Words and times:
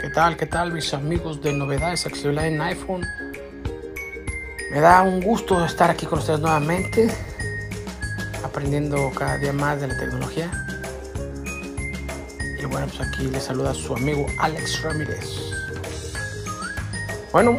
¿Qué 0.00 0.10
tal? 0.10 0.36
¿Qué 0.36 0.46
tal 0.46 0.72
mis 0.72 0.94
amigos 0.94 1.42
de 1.42 1.52
novedades 1.52 2.06
accesibilidad 2.06 2.46
en 2.46 2.60
iPhone? 2.60 3.04
Me 4.70 4.80
da 4.80 5.02
un 5.02 5.20
gusto 5.20 5.64
estar 5.64 5.90
aquí 5.90 6.06
con 6.06 6.20
ustedes 6.20 6.38
nuevamente, 6.38 7.08
aprendiendo 8.44 9.10
cada 9.18 9.38
día 9.38 9.52
más 9.52 9.80
de 9.80 9.88
la 9.88 9.98
tecnología. 9.98 10.50
Y 12.60 12.64
bueno, 12.66 12.86
pues 12.86 13.08
aquí 13.08 13.24
les 13.24 13.42
saluda 13.42 13.74
su 13.74 13.92
amigo 13.92 14.24
Alex 14.38 14.82
Ramírez. 14.82 15.26
Bueno, 17.32 17.58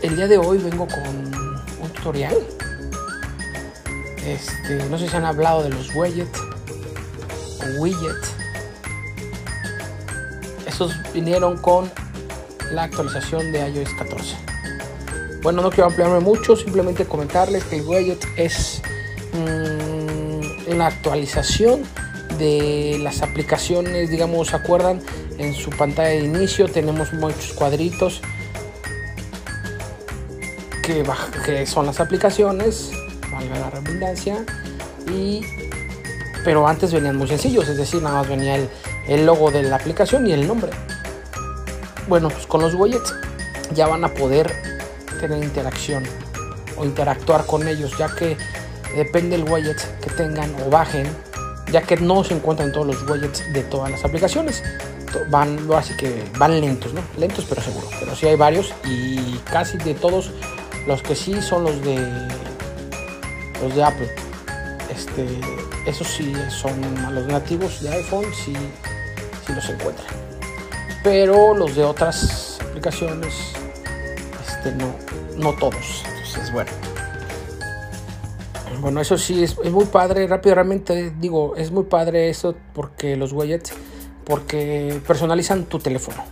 el 0.00 0.16
día 0.16 0.26
de 0.26 0.38
hoy 0.38 0.56
vengo 0.56 0.88
con 0.88 1.06
un 1.06 1.90
tutorial. 1.92 2.36
Este, 4.24 4.88
no 4.88 4.96
sé 4.96 5.08
si 5.08 5.16
han 5.16 5.26
hablado 5.26 5.62
de 5.62 5.68
los 5.68 5.94
widgets 5.94 6.40
widgets 7.78 8.33
estos 10.74 11.12
vinieron 11.12 11.56
con 11.56 11.88
la 12.72 12.82
actualización 12.82 13.52
de 13.52 13.60
iOS 13.68 13.90
14. 13.96 14.34
Bueno, 15.40 15.62
no 15.62 15.70
quiero 15.70 15.86
ampliarme 15.86 16.18
mucho, 16.18 16.56
simplemente 16.56 17.04
comentarles 17.04 17.62
que 17.62 17.76
el 17.76 17.86
widget 17.86 18.26
es 18.36 18.82
mmm, 19.34 20.72
una 20.72 20.88
actualización 20.88 21.84
de 22.40 22.98
las 23.00 23.22
aplicaciones, 23.22 24.10
digamos, 24.10 24.48
¿se 24.48 24.56
acuerdan? 24.56 25.00
En 25.38 25.54
su 25.54 25.70
pantalla 25.70 26.08
de 26.08 26.24
inicio 26.24 26.66
tenemos 26.66 27.12
muchos 27.12 27.52
cuadritos 27.52 28.20
que, 30.82 31.04
que 31.46 31.66
son 31.66 31.86
las 31.86 32.00
aplicaciones, 32.00 32.90
valga 33.30 33.60
la 33.60 33.70
redundancia, 33.70 34.44
y 35.06 35.42
pero 36.44 36.66
antes 36.66 36.92
venían 36.92 37.16
muy 37.16 37.28
sencillos, 37.28 37.68
es 37.68 37.76
decir, 37.76 38.02
nada 38.02 38.18
más 38.18 38.28
venía 38.28 38.56
el, 38.56 38.68
el 39.08 39.26
logo 39.26 39.50
de 39.50 39.62
la 39.62 39.76
aplicación 39.76 40.26
y 40.26 40.32
el 40.32 40.46
nombre. 40.46 40.70
Bueno, 42.08 42.28
pues 42.28 42.46
con 42.46 42.60
los 42.60 42.74
widgets 42.74 43.14
ya 43.74 43.86
van 43.86 44.04
a 44.04 44.12
poder 44.12 44.52
tener 45.20 45.42
interacción 45.42 46.04
o 46.76 46.84
interactuar 46.84 47.46
con 47.46 47.66
ellos, 47.66 47.96
ya 47.98 48.14
que 48.14 48.36
depende 48.94 49.36
del 49.36 49.48
widget 49.48 49.80
que 50.00 50.10
tengan 50.10 50.54
o 50.66 50.70
bajen, 50.70 51.06
ya 51.70 51.82
que 51.82 51.96
no 51.96 52.22
se 52.24 52.34
encuentran 52.34 52.72
todos 52.72 52.86
los 52.86 53.08
widgets 53.08 53.52
de 53.52 53.62
todas 53.62 53.90
las 53.90 54.04
aplicaciones. 54.04 54.62
Van, 55.30 55.58
así 55.76 55.96
que 55.96 56.24
van 56.38 56.60
lentos, 56.60 56.92
¿no? 56.92 57.00
Lentos 57.16 57.46
pero 57.48 57.62
seguros. 57.62 57.90
Pero 58.00 58.16
sí 58.16 58.26
hay 58.26 58.36
varios 58.36 58.74
y 58.84 59.38
casi 59.50 59.78
de 59.78 59.94
todos 59.94 60.32
los 60.86 61.02
que 61.02 61.14
sí 61.14 61.40
son 61.40 61.64
los 61.64 61.80
de 61.82 61.96
los 63.62 63.74
de 63.74 63.84
Apple. 63.84 64.10
Este, 64.90 65.26
esos 65.86 66.06
sí 66.08 66.34
son 66.50 66.74
los 67.14 67.26
nativos 67.26 67.80
de 67.80 67.90
iPhone, 67.90 68.26
sí 68.44 68.54
si 69.46 69.52
los 69.52 69.68
encuentran. 69.68 70.06
Pero 71.02 71.54
los 71.54 71.76
de 71.76 71.84
otras 71.84 72.58
aplicaciones, 72.62 73.34
este, 74.46 74.72
no, 74.72 74.94
no 75.36 75.56
todos. 75.58 76.02
Entonces, 76.06 76.52
bueno. 76.52 76.70
Bueno, 78.80 79.00
eso 79.00 79.16
sí, 79.16 79.42
es, 79.42 79.56
es, 79.62 79.70
muy 79.70 79.84
padre. 79.86 80.26
Rápidamente 80.26 81.12
digo, 81.18 81.56
es 81.56 81.70
muy 81.70 81.84
padre 81.84 82.28
eso 82.28 82.54
porque 82.74 83.16
los 83.16 83.32
widgets, 83.32 83.72
porque 84.24 85.00
personalizan 85.06 85.64
tu 85.64 85.78
teléfono. 85.78 86.22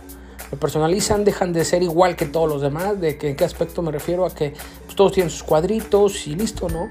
Lo 0.51 0.59
personalizan, 0.59 1.23
dejan 1.23 1.51
de 1.51 1.65
ser 1.65 1.81
igual 1.81 2.15
que 2.15 2.25
todos 2.25 2.47
los 2.47 2.61
demás. 2.61 2.99
¿De 2.99 3.17
que, 3.17 3.29
en 3.29 3.35
qué 3.35 3.43
aspecto 3.43 3.81
me 3.81 3.91
refiero? 3.91 4.25
A 4.25 4.33
que 4.33 4.53
pues, 4.85 4.95
todos 4.95 5.13
tienen 5.13 5.29
sus 5.31 5.43
cuadritos 5.43 6.27
y 6.27 6.35
listo, 6.35 6.69
¿no? 6.69 6.89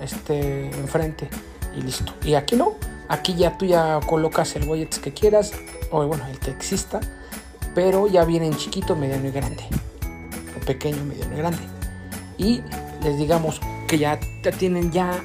Este, 0.00 0.66
enfrente 0.70 1.28
y 1.76 1.82
listo. 1.82 2.12
Y 2.24 2.34
aquí 2.34 2.56
no 2.56 2.74
Aquí 3.08 3.34
ya 3.34 3.56
tú 3.56 3.66
ya 3.66 4.00
colocas 4.06 4.56
el 4.56 4.68
widget 4.68 5.00
que 5.00 5.12
quieras, 5.12 5.52
o 5.90 6.04
bueno, 6.06 6.26
el 6.26 6.38
que 6.38 6.50
exista, 6.50 7.00
pero 7.74 8.08
ya 8.08 8.24
viene 8.24 8.46
en 8.46 8.56
chiquito, 8.56 8.96
mediano 8.96 9.28
y 9.28 9.30
grande. 9.30 9.62
O 10.56 10.64
pequeño, 10.64 11.04
mediano 11.04 11.34
y 11.34 11.38
grande. 11.38 11.62
Y 12.38 12.62
les 13.02 13.18
digamos 13.18 13.60
que 13.86 13.98
ya, 13.98 14.18
tienen, 14.58 14.90
ya 14.90 15.20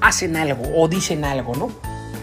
hacen 0.00 0.36
algo 0.36 0.62
o 0.74 0.88
dicen 0.88 1.24
algo, 1.24 1.54
¿no? 1.54 1.70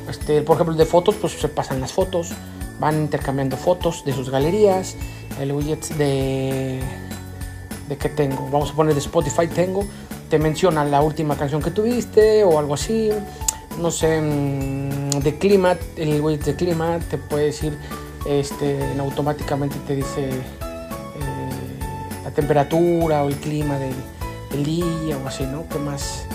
Este, 0.10 0.42
por 0.42 0.56
ejemplo, 0.56 0.76
de 0.76 0.86
fotos, 0.86 1.16
pues 1.16 1.34
se 1.34 1.48
pasan 1.48 1.80
las 1.82 1.94
fotos, 1.94 2.32
van 2.80 2.96
intercambiando 2.96 3.58
fotos 3.58 4.04
de 4.06 4.14
sus 4.14 4.30
galerías, 4.30 4.96
el 5.40 5.52
widget 5.52 5.88
de, 5.96 6.82
de 7.88 7.98
que 7.98 8.10
tengo, 8.10 8.50
vamos 8.52 8.72
a 8.72 8.74
poner 8.74 8.94
de 8.94 9.00
Spotify 9.00 9.48
tengo, 9.48 9.86
te 10.30 10.40
menciona 10.40 10.84
la 10.86 11.02
última 11.02 11.36
canción 11.36 11.62
que 11.62 11.72
tuviste 11.72 12.44
o 12.44 12.58
algo 12.58 12.74
así, 12.74 13.12
no 13.80 13.92
sé, 13.92 14.22
mm, 14.22 15.20
de 15.20 15.38
clima, 15.38 15.78
el 15.98 16.22
widget 16.22 16.46
de 16.46 16.56
clima 16.56 17.00
te 17.10 17.18
puede 17.18 17.46
decir, 17.46 17.78
este, 18.26 18.80
automáticamente 19.00 19.78
te 19.88 19.96
dice 19.96 20.30
eh, 20.30 20.42
la 22.24 22.32
temperatura 22.32 23.24
o 23.24 23.30
el 23.30 23.36
clima 23.36 23.78
del, 23.78 23.94
día 24.64 25.18
o 25.22 25.28
así, 25.28 25.44
¿no? 25.44 25.68
¿Qué 25.68 25.78
más? 25.78 26.26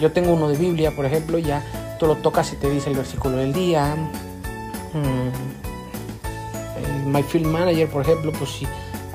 Yo 0.00 0.12
tengo 0.12 0.32
uno 0.32 0.48
de 0.48 0.56
Biblia, 0.56 0.94
por 0.94 1.04
ejemplo, 1.04 1.38
ya 1.38 1.60
tú 1.98 2.06
lo 2.06 2.14
tocas 2.14 2.52
y 2.52 2.56
te 2.56 2.70
dice 2.70 2.88
el 2.90 2.96
versículo 2.96 3.36
del 3.38 3.52
día. 3.52 3.96
Mm, 4.94 5.28
el 6.84 7.06
My 7.06 7.24
Film 7.24 7.50
Manager, 7.50 7.88
por 7.88 8.02
ejemplo, 8.02 8.30
pues 8.30 8.50
si 8.50 8.66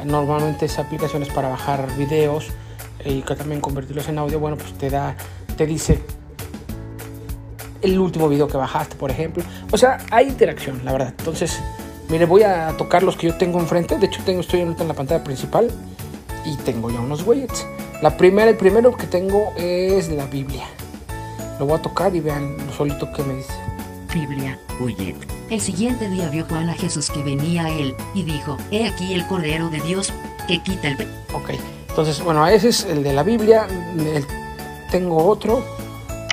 normalmente 0.03 0.65
esa 0.65 0.81
aplicación 0.81 1.23
es 1.23 1.29
para 1.29 1.47
bajar 1.47 1.87
videos 1.95 2.49
y 3.05 3.21
que 3.21 3.33
también 3.33 3.61
convertirlos 3.61 4.09
en 4.09 4.17
audio, 4.17 4.41
bueno, 4.41 4.57
pues 4.57 4.73
te 4.73 4.89
da, 4.89 5.15
te 5.55 5.65
dice 5.65 6.01
el 7.83 7.99
último 7.99 8.29
video 8.29 8.47
que 8.47 8.57
bajaste, 8.57 8.95
por 8.95 9.11
ejemplo. 9.11 9.43
O 9.71 9.77
sea, 9.77 9.99
hay 10.11 10.27
interacción, 10.27 10.81
la 10.83 10.91
verdad. 10.91 11.13
Entonces, 11.17 11.59
mire, 12.09 12.25
voy 12.25 12.43
a 12.43 12.75
tocar 12.77 13.03
los 13.03 13.15
que 13.15 13.27
yo 13.27 13.37
tengo 13.37 13.59
enfrente. 13.59 13.97
De 13.97 14.05
hecho, 14.07 14.21
tengo, 14.25 14.41
estoy 14.41 14.61
ahorita 14.61 14.83
en 14.83 14.87
la 14.87 14.93
pantalla 14.93 15.23
principal 15.23 15.69
y 16.45 16.55
tengo 16.57 16.89
ya 16.89 16.99
unos 16.99 17.25
widgets. 17.25 17.65
La 18.01 18.17
primera, 18.17 18.49
el 18.49 18.57
primero 18.57 18.95
que 18.95 19.07
tengo 19.07 19.53
es 19.57 20.09
la 20.09 20.25
Biblia. 20.25 20.65
Lo 21.59 21.65
voy 21.65 21.77
a 21.77 21.81
tocar 21.81 22.15
y 22.15 22.19
vean 22.19 22.57
lo 22.65 22.73
solito 22.73 23.11
que 23.13 23.23
me 23.23 23.35
dice. 23.35 23.53
Biblia, 24.13 24.59
widget. 24.79 25.15
El 25.49 25.61
siguiente 25.61 26.09
día 26.09 26.29
vio 26.29 26.45
Juan 26.45 26.69
a 26.69 26.73
Jesús 26.73 27.09
que 27.09 27.23
venía 27.23 27.65
a 27.65 27.69
él 27.69 27.95
y 28.13 28.23
dijo, 28.23 28.57
he 28.71 28.87
aquí 28.87 29.13
el 29.13 29.25
Cordero 29.27 29.69
de 29.69 29.79
Dios 29.81 30.13
que 30.47 30.61
quita 30.61 30.89
el... 30.89 30.95
Ok, 31.33 31.51
entonces, 31.89 32.21
bueno, 32.23 32.45
ese 32.47 32.69
es 32.69 32.85
el 32.85 33.03
de 33.03 33.13
la 33.13 33.21
Biblia. 33.21 33.67
tengo 34.89 35.25
otro 35.25 35.63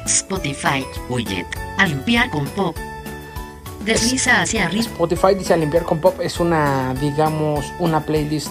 Spotify, 0.07 0.85
widget, 1.09 1.47
a 1.79 1.87
limpiar 1.87 2.31
con 2.31 2.47
pop. 2.49 2.77
Desliza 3.85 4.43
hacia 4.43 4.67
arriba. 4.67 4.83
Spotify 4.83 5.35
dice 5.35 5.55
a 5.55 5.57
limpiar 5.57 5.85
con 5.85 6.01
pop 6.01 6.21
es 6.21 6.39
una, 6.41 6.95
digamos, 6.95 7.65
una 7.79 8.01
playlist 8.01 8.51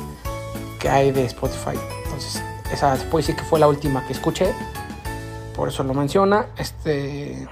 que 0.80 0.90
hay 0.90 1.12
de 1.12 1.26
Spotify. 1.26 1.78
Entonces, 2.06 2.42
esa 2.72 2.96
puede 3.10 3.24
decir 3.24 3.36
que 3.36 3.44
fue 3.44 3.60
la 3.60 3.68
última 3.68 4.06
que 4.08 4.14
escuché. 4.14 4.54
Por 5.56 5.68
eso 5.68 5.84
lo 5.84 5.94
menciona. 5.94 6.48
Este. 6.58 7.48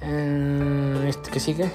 Eh, 0.00 1.04
este 1.08 1.30
que 1.30 1.40
sigue. 1.40 1.70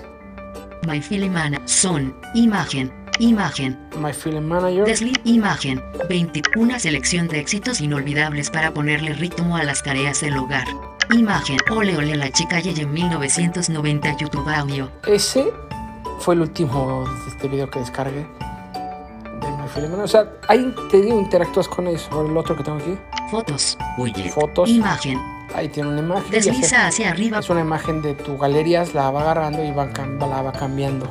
My 0.87 1.01
Filimana. 1.01 1.61
Son. 1.65 2.15
Imagen. 2.33 3.06
Imagen. 3.19 3.78
My 4.00 4.13
Film 4.13 4.45
Manager. 4.45 4.85
Desliz 4.85 5.17
imagen. 5.23 5.81
20. 6.07 6.41
Una 6.55 6.78
selección 6.78 7.28
de 7.28 7.39
éxitos 7.39 7.81
inolvidables 7.81 8.51
para 8.51 8.72
ponerle 8.72 9.13
ritmo 9.13 9.55
a 9.57 9.63
las 9.63 9.81
tareas 9.81 10.22
del 10.22 10.38
hogar. 10.38 10.67
Imagen. 11.11 11.57
Ole 11.72 11.97
ole 11.97 12.16
la 12.16 12.29
chica 12.29 12.59
Yeye 12.59 12.83
en 12.83 12.94
1990 12.94 14.17
YouTube 14.17 14.47
audio. 14.47 14.91
Ese 15.07 15.51
fue 16.19 16.35
el 16.35 16.41
último 16.41 17.06
de 17.06 17.31
este 17.31 17.47
video 17.47 17.69
que 17.72 17.79
descargué. 17.79 18.19
De 18.22 19.51
My 19.59 19.67
Film 19.73 19.91
Manager. 19.91 20.03
O 20.03 20.07
sea, 20.07 20.31
ahí 20.47 20.75
te 20.91 21.01
digo, 21.01 21.19
interactúas 21.19 21.67
con 21.67 21.88
eso. 21.88 22.23
El 22.23 22.38
otro 22.38 22.56
que 22.56 22.63
tengo 22.63 22.77
aquí. 22.77 22.95
Fotos. 23.31 23.77
Widget. 23.97 24.31
Fotos. 24.31 24.69
Imagen. 24.69 25.19
Ahí 25.56 25.69
tiene 25.69 25.89
una 25.89 26.01
imagen. 26.01 26.29
Desliza 26.29 26.85
hacia 26.85 27.09
arriba. 27.09 27.39
Es 27.39 27.50
una 27.50 27.61
imagen 27.61 28.03
de 28.03 28.13
tu 28.13 28.38
galerías, 28.38 28.94
la 28.94 29.09
va 29.09 29.21
agarrando 29.21 29.63
y 29.63 29.71
va, 29.71 29.88
la 30.19 30.41
va 30.44 30.51
cambiando. 30.51 31.07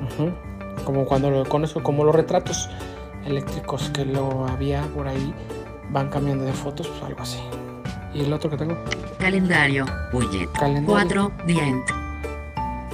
Uh 0.00 0.22
-huh 0.22 0.43
como 0.84 1.04
cuando 1.04 1.30
lo 1.30 1.44
conozco 1.44 1.82
como 1.82 2.04
los 2.04 2.14
retratos 2.14 2.68
eléctricos 3.24 3.90
que 3.90 4.04
lo 4.04 4.46
había 4.46 4.82
por 4.94 5.08
ahí 5.08 5.34
van 5.90 6.08
cambiando 6.08 6.44
de 6.44 6.52
fotos 6.52 6.88
pues 6.88 7.02
algo 7.02 7.22
así. 7.22 7.40
Y 8.12 8.20
el 8.22 8.32
otro 8.32 8.48
que 8.50 8.56
tengo 8.56 8.76
calendario 9.18 9.86
widget 10.12 10.50
calendario. 10.52 11.32
4 11.32 11.32
the 11.46 11.52
end. 11.52 11.84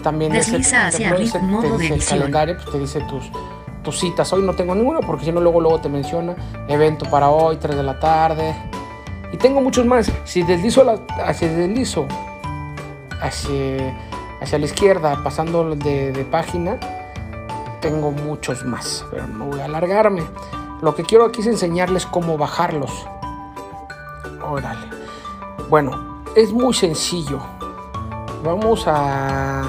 También 0.03 0.33
desliza 0.33 0.89
ese, 0.89 1.05
hacia 1.05 1.11
arriba 1.11 1.41
modo 1.41 1.77
de 1.77 1.89
el 1.89 2.05
calendario 2.05 2.57
pues 2.57 2.71
te 2.71 2.79
dice 2.79 3.01
tus 3.03 3.31
tus 3.83 3.99
citas. 3.99 4.33
Hoy 4.33 4.43
no 4.43 4.55
tengo 4.55 4.75
ninguno 4.75 5.01
porque 5.01 5.25
si 5.25 5.33
no 5.33 5.41
luego 5.41 5.61
luego 5.61 5.81
te 5.81 5.89
menciona. 5.89 6.35
Evento 6.69 7.09
para 7.11 7.31
hoy 7.31 7.57
3 7.57 7.77
de 7.77 7.83
la 7.83 7.99
tarde. 7.99 8.55
Y 9.33 9.37
tengo 9.37 9.61
muchos 9.61 9.87
más. 9.87 10.11
Si 10.25 10.43
deslizo 10.43 10.85
la, 10.85 11.01
hacia 11.25 11.49
deslizo 11.49 12.07
hacia, 13.21 13.97
hacia 14.41 14.59
la 14.59 14.65
izquierda 14.65 15.23
pasando 15.23 15.75
de, 15.77 16.13
de 16.13 16.25
página 16.25 16.79
tengo 17.81 18.11
muchos 18.11 18.65
más, 18.65 19.05
pero 19.11 19.27
no 19.27 19.47
voy 19.47 19.61
a 19.61 19.65
alargarme. 19.65 20.23
Lo 20.83 20.95
que 20.95 21.03
quiero 21.03 21.25
aquí 21.25 21.41
es 21.41 21.47
enseñarles 21.47 22.07
cómo 22.07 22.39
bajarlos. 22.39 22.91
Órale. 24.43 24.87
Bueno, 25.69 26.23
es 26.37 26.53
muy 26.53 26.75
sencillo. 26.75 27.41
Vamos 28.45 28.85
a 28.87 29.63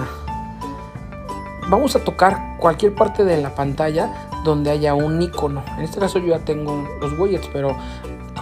vamos 1.69 1.96
a 1.96 2.04
tocar 2.04 2.58
cualquier 2.60 2.94
parte 2.94 3.24
de 3.24 3.42
la 3.42 3.56
pantalla 3.56 4.30
donde 4.44 4.72
haya 4.72 4.94
un 4.94 5.22
icono. 5.22 5.63
En 5.78 5.84
este 5.84 6.00
caso 6.00 6.19
yo 6.19 6.28
ya 6.28 6.40
tengo 6.40 6.88
los 7.00 7.18
widgets, 7.18 7.50
pero 7.54 7.75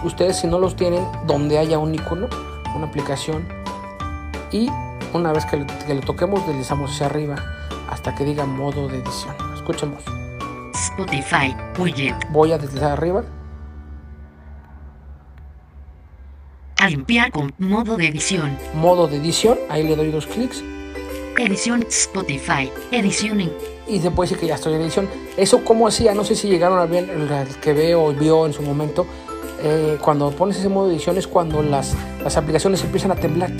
ustedes 0.04 0.38
si 0.40 0.46
no 0.46 0.58
los 0.58 0.76
tienen, 0.76 1.06
donde 1.26 1.58
haya 1.58 1.78
un 1.78 1.94
icono, 1.94 2.28
una 2.74 2.86
aplicación 2.86 3.46
y 4.50 4.70
una 5.12 5.32
vez 5.32 5.44
que 5.46 5.58
lo, 5.58 5.66
que 5.66 5.94
lo 5.94 6.00
toquemos 6.00 6.46
deslizamos 6.46 6.92
hacia 6.92 7.06
arriba 7.06 7.36
hasta 7.90 8.14
que 8.14 8.24
diga 8.24 8.46
modo 8.46 8.88
de 8.88 8.98
edición. 8.98 9.49
Escuchemos. 9.70 10.02
Spotify, 10.74 11.54
widget, 11.78 12.14
Voy 12.30 12.52
a 12.52 12.58
deslizar 12.58 12.92
arriba. 12.92 13.24
a 16.78 16.88
limpiar 16.88 17.30
con 17.30 17.52
modo 17.58 17.96
de 17.96 18.08
edición, 18.08 18.56
Modo 18.74 19.06
de 19.06 19.18
edición. 19.18 19.58
Ahí 19.68 19.82
le 19.86 19.94
doy 19.96 20.10
dos 20.10 20.26
clics. 20.26 20.64
edición 21.36 21.84
Spotify, 21.88 22.70
edición 22.90 23.40
en 23.42 23.52
Y 23.86 23.98
después 23.98 24.30
decir 24.30 24.40
que 24.40 24.46
ya 24.46 24.54
estoy 24.54 24.74
en 24.74 24.80
edición. 24.80 25.08
Eso 25.36 25.62
como 25.64 25.86
hacía, 25.86 26.14
no 26.14 26.24
sé 26.24 26.34
si 26.34 26.48
llegaron 26.48 26.78
a 26.78 26.86
ver 26.86 27.08
el 27.10 27.28
que 27.60 27.72
veo 27.74 28.04
o 28.04 28.12
vio 28.12 28.46
en 28.46 28.52
su 28.52 28.62
momento. 28.62 29.06
eh, 29.62 29.98
cuando 30.00 30.30
pones 30.30 30.56
ese 30.56 30.70
modo 30.70 30.88
de 30.88 30.94
edición 30.94 31.18
es 31.18 31.26
cuando 31.26 31.62
las, 31.62 31.94
las 32.24 32.36
aplicaciones 32.38 32.82
empiezan 32.82 33.10
a 33.10 33.16
temblar. 33.16 33.50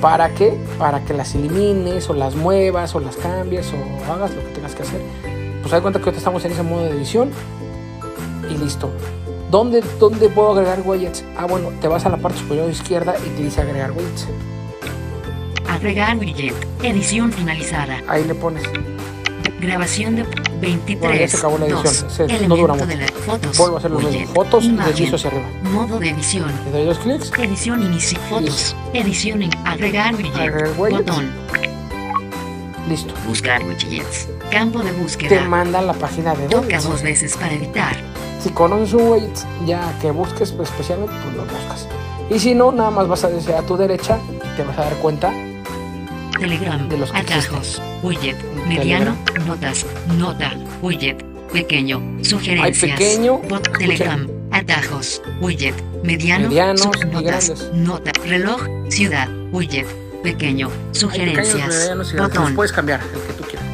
¿Para 0.00 0.30
qué? 0.34 0.58
Para 0.78 1.04
que 1.04 1.12
las 1.12 1.34
elimines 1.34 2.08
o 2.08 2.14
las 2.14 2.34
muevas 2.34 2.94
o 2.94 3.00
las 3.00 3.16
cambies 3.16 3.70
o 3.72 4.12
hagas 4.12 4.34
lo 4.34 4.42
que 4.42 4.48
tengas 4.50 4.74
que 4.74 4.82
hacer. 4.82 5.00
Pues 5.60 5.74
haz 5.74 5.80
cuenta 5.82 5.98
que 5.98 6.04
ahorita 6.06 6.18
estamos 6.18 6.44
en 6.44 6.52
ese 6.52 6.62
modo 6.62 6.84
de 6.84 6.90
edición 6.90 7.30
y 8.50 8.56
listo. 8.56 8.90
¿Dónde, 9.50 9.82
¿Dónde 9.98 10.28
puedo 10.28 10.52
agregar 10.52 10.80
widgets? 10.84 11.24
Ah, 11.36 11.46
bueno, 11.46 11.70
te 11.80 11.88
vas 11.88 12.06
a 12.06 12.08
la 12.08 12.16
parte 12.16 12.38
superior 12.38 12.70
izquierda 12.70 13.14
y 13.18 13.28
te 13.30 13.42
dice 13.42 13.60
agregar 13.60 13.90
widgets. 13.92 14.26
agregar 15.68 16.16
widget, 16.16 16.54
edición 16.82 17.32
finalizada, 17.32 18.00
Ahí 18.08 18.24
le 18.24 18.34
pones. 18.34 18.62
grabación 19.60 20.16
de 20.16 20.24
Bueno, 20.60 20.76
ya 20.76 20.84
23, 20.86 21.30
se 21.30 21.36
acabó 21.38 21.58
la 21.58 21.64
edición. 21.66 21.82
2, 21.84 22.12
Se- 22.12 22.48
no 22.48 22.56
dura 22.56 22.74
mucho. 22.74 22.86
de 22.86 23.06
fotos, 23.08 23.58
Vuelvo 23.58 23.76
a 23.76 23.78
hacer 23.78 23.90
lo 23.90 23.98
mismo. 24.00 24.34
Fotos 24.34 24.64
y 24.64 24.66
imagen, 24.68 24.90
deslizo 24.92 25.16
hacia 25.16 25.30
arriba. 25.30 25.46
modo 25.72 25.98
de 25.98 26.08
edición, 26.10 26.52
Le 26.66 26.70
doy 26.70 26.84
dos 26.86 26.98
clics. 26.98 27.32
edición 27.38 27.82
inicio, 27.82 28.18
fotos, 28.28 28.76
edición 28.92 29.42
en 29.42 29.50
agregar 29.66 30.14
widget, 30.14 30.76
botón, 30.76 31.30
Listo. 32.88 33.14
buscar 33.26 33.62
widgets, 33.64 34.28
campo 34.50 34.80
de 34.80 34.90
Te 34.90 34.96
búsqueda, 35.00 35.44
manda 35.44 35.78
a 35.78 35.82
la 35.82 35.92
página 35.94 36.34
de 36.34 36.46
toca 36.48 36.62
widgets. 36.66 36.84
dos 36.84 37.02
veces 37.02 37.36
para 37.36 37.54
editar, 37.54 37.96
Si 38.42 38.48
conoces 38.50 38.94
un 38.94 39.08
widget 39.08 39.38
ya 39.66 39.94
que 40.00 40.10
busques 40.10 40.50
pues, 40.52 40.70
especialmente, 40.70 41.12
pues 41.22 41.36
lo 41.36 41.42
buscas. 41.44 41.86
Y 42.30 42.38
si 42.38 42.54
no, 42.54 42.72
nada 42.72 42.90
más 42.90 43.06
vas 43.06 43.22
a 43.24 43.28
decir 43.28 43.52
a 43.54 43.60
tu 43.62 43.76
derecha 43.76 44.18
y 44.30 44.56
te 44.56 44.62
vas 44.64 44.78
a 44.78 44.84
dar 44.84 44.94
cuenta. 44.96 45.30
Telegram, 46.40 46.88
De 46.88 46.96
los 46.98 47.12
que 47.12 47.18
atajos, 47.18 47.82
widget, 48.02 48.36
mediano, 48.66 49.16
notas, 49.46 49.84
nota, 50.16 50.52
widget, 50.82 51.22
pequeño, 51.52 52.00
sugerencias, 52.22 52.98
pequeño, 52.98 53.38
bot, 53.48 53.66
escuchen. 53.66 53.78
Telegram, 53.78 54.28
atajos, 54.50 55.22
widget, 55.40 55.74
mediano, 56.02 56.48
Medianos 56.48 56.80
sub- 56.82 56.96
y 56.96 57.04
notas, 57.06 57.48
grandes. 57.48 57.70
nota, 57.74 58.12
reloj, 58.24 58.60
ciudad, 58.88 59.28
widget, 59.52 59.86
pequeño, 60.22 60.70
sugerencias, 60.92 61.86
grandes. 61.86 62.16
botón, 62.16 62.54
Puedes 62.54 62.72
cambiar 62.72 63.00
el 63.02 63.20
que 63.20 63.32
tú 63.34 63.44
quieras. 63.44 63.66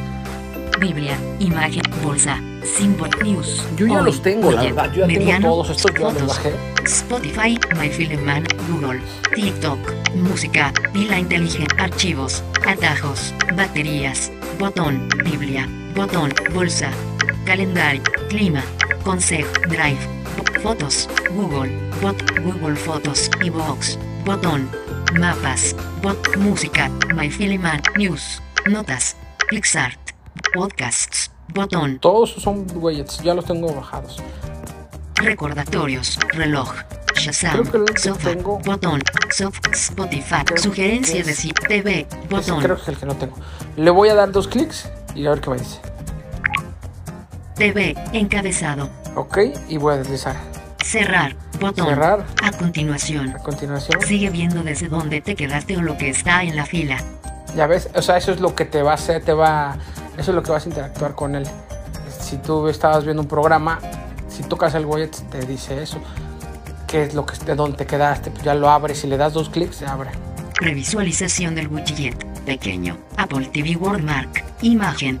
Biblia, 0.79 1.17
imagen, 1.39 1.81
bolsa, 2.03 2.39
symbol, 2.77 3.09
news, 3.23 3.63
Yo 3.77 3.87
ya 3.87 3.99
hoy, 3.99 4.03
los 4.05 4.21
tengo, 4.21 4.51
la 4.51 4.63
verdad. 4.63 4.91
Yo 4.93 5.01
ya 5.01 5.07
mediano, 5.07 5.39
tengo 5.41 5.63
todos 5.63 5.77
estos, 5.77 5.91
fotos. 5.97 6.39
Spotify, 6.83 7.57
MyFilmMan, 7.79 8.43
Google, 8.69 9.01
TikTok, 9.33 9.79
música, 10.17 10.73
pila 10.93 11.19
inteligente, 11.19 11.75
archivos, 11.79 12.43
atajos, 12.65 13.33
baterías, 13.55 14.31
botón, 14.59 15.07
Biblia, 15.23 15.67
botón, 15.95 16.33
bolsa, 16.53 16.91
calendario, 17.45 18.01
clima, 18.29 18.63
consejo, 19.03 19.51
drive, 19.69 19.99
fotos, 20.61 21.09
Google, 21.31 21.71
bot, 22.01 22.17
Google 22.41 22.75
Fotos 22.75 23.29
y 23.41 23.49
Box, 23.49 23.97
botón, 24.25 24.69
mapas, 25.19 25.75
bot, 26.01 26.37
música, 26.37 26.89
MyFilmMan, 27.15 27.81
news, 27.97 28.41
notas, 28.65 29.15
PixArt, 29.49 29.99
podcasts, 30.53 31.31
botón, 31.53 31.99
Todos 31.99 32.31
son 32.31 32.65
widgets, 32.75 33.21
ya 33.23 33.33
los 33.33 33.45
tengo 33.45 33.73
bajados. 33.73 34.21
Recordatorios, 35.15 36.19
reloj, 36.33 36.73
Shazam, 37.31 37.63
tengo- 38.23 38.59
botón, 38.59 39.01
soft, 39.35 39.59
Spotify, 39.73 40.43
que 40.73 41.23
de 41.23 41.33
sí, 41.33 41.51
TV, 41.67 42.07
botón, 42.29 42.61
creo 42.61 42.75
que 42.77 42.81
es 42.83 42.87
el 42.87 42.97
que 42.97 43.05
no 43.05 43.15
tengo. 43.15 43.35
Le 43.75 43.89
voy 43.91 44.07
a 44.09 44.15
dar 44.15 44.31
dos 44.31 44.47
clics 44.47 44.89
y 45.13 45.25
a 45.25 45.31
ver 45.31 45.41
qué 45.41 45.49
me 45.49 45.57
dice. 45.57 45.79
TV, 47.55 47.95
encabezado, 48.13 48.89
Ok, 49.15 49.39
y 49.67 49.77
voy 49.77 49.95
a 49.95 49.97
deslizar. 49.97 50.35
cerrar, 50.83 51.35
botón, 51.59 51.87
Cerrar. 51.87 52.25
a 52.43 52.51
continuación, 52.51 53.29
A 53.31 53.39
continuación. 53.39 53.99
sigue 54.03 54.29
viendo 54.29 54.63
desde 54.63 54.87
donde 54.87 55.19
te 55.21 55.35
quedaste 55.35 55.75
o 55.77 55.81
lo 55.81 55.97
que 55.97 56.09
está 56.09 56.43
en 56.43 56.55
la 56.55 56.65
fila, 56.65 56.97
Ya 57.55 57.65
ves, 57.65 57.89
o 57.95 58.01
sea, 58.01 58.17
eso 58.17 58.31
es 58.31 58.39
lo 58.39 58.53
que 58.55 58.65
te 58.65 58.81
va 58.83 58.91
a 58.91 58.95
hacer, 58.95 59.23
te 59.23 59.33
va, 59.33 59.77
eso 60.17 60.31
es 60.31 60.35
lo 60.35 60.43
que 60.43 60.51
vas 60.51 60.65
a 60.65 60.69
interactuar 60.69 61.15
con 61.15 61.35
él. 61.35 61.45
Si 62.21 62.37
tú 62.37 62.67
estabas 62.67 63.03
viendo 63.03 63.21
un 63.23 63.27
programa, 63.27 63.79
si 64.29 64.43
tocas 64.43 64.75
el 64.75 64.85
widget 64.85 65.15
te 65.31 65.39
dice 65.45 65.81
eso, 65.81 65.97
qué 66.87 67.03
es 67.03 67.13
lo 67.13 67.25
que 67.25 67.37
de 67.45 67.55
dónde 67.55 67.77
te 67.77 67.85
quedaste, 67.85 68.31
pues 68.31 68.43
ya 68.43 68.55
lo 68.55 68.69
abres 68.69 69.03
y 69.03 69.07
le 69.07 69.17
das 69.17 69.33
dos 69.33 69.49
clics, 69.49 69.75
se 69.75 69.85
abre. 69.85 70.09
previsualización 70.59 71.53
del 71.53 71.67
widget, 71.67 72.15
pequeño, 72.45 72.97
Apple 73.17 73.49
TV 73.53 73.75
Wordmark, 73.75 74.43
imagen, 74.61 75.19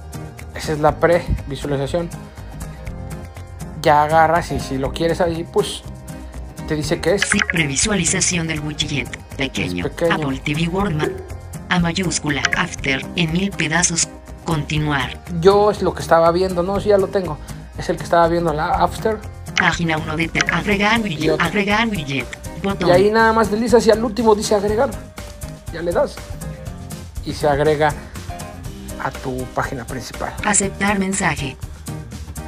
Esa 0.55 0.73
es 0.73 0.79
la 0.79 0.95
pre-visualización. 0.99 2.09
Ya 3.83 4.03
agarras 4.03 4.51
y 4.51 4.59
si 4.59 4.77
lo 4.79 4.91
quieres 4.91 5.21
ahí, 5.21 5.45
pues 5.53 5.83
te 6.67 6.75
dice 6.75 6.99
que 6.99 7.15
es. 7.15 7.21
sí, 7.21 7.39
previsualización 7.51 8.47
del 8.47 8.61
widget, 8.61 9.15
pequeño. 9.35 9.85
Apple 9.85 10.41
TV 10.43 10.67
Wordmark, 10.67 11.13
A 11.69 11.79
mayúscula, 11.79 12.41
after, 12.57 13.05
en 13.15 13.31
mil 13.33 13.51
pedazos, 13.51 14.07
continuar, 14.45 15.19
Yo 15.41 15.69
es 15.69 15.81
lo 15.81 15.93
que 15.93 16.01
estaba 16.01 16.31
viendo, 16.31 16.63
no, 16.63 16.79
sí 16.79 16.89
ya 16.89 16.97
lo 16.97 17.07
tengo. 17.07 17.37
Es 17.77 17.89
el 17.89 17.97
que 17.97 18.03
estaba 18.03 18.27
viendo 18.27 18.53
la 18.53 18.69
after. 18.69 19.19
Página 19.59 19.97
1 19.97 20.15
de 20.17 20.29
agregar 20.51 20.99
widget, 21.01 21.41
agregar 21.41 21.87
widget, 21.87 22.27
botón, 22.63 22.89
Y 22.89 22.91
ahí 22.91 23.11
nada 23.11 23.33
más 23.33 23.49
deslizas 23.49 23.85
y 23.87 23.91
al 23.91 24.03
último 24.03 24.35
dice 24.35 24.55
agregar. 24.55 24.89
Ya 25.73 25.81
le 25.81 25.91
das. 25.91 26.15
Y 27.25 27.33
se 27.33 27.47
agrega 27.47 27.93
a 29.03 29.11
tu 29.11 29.43
página 29.55 29.85
principal. 29.85 30.33
aceptar 30.45 30.99
mensaje. 30.99 31.57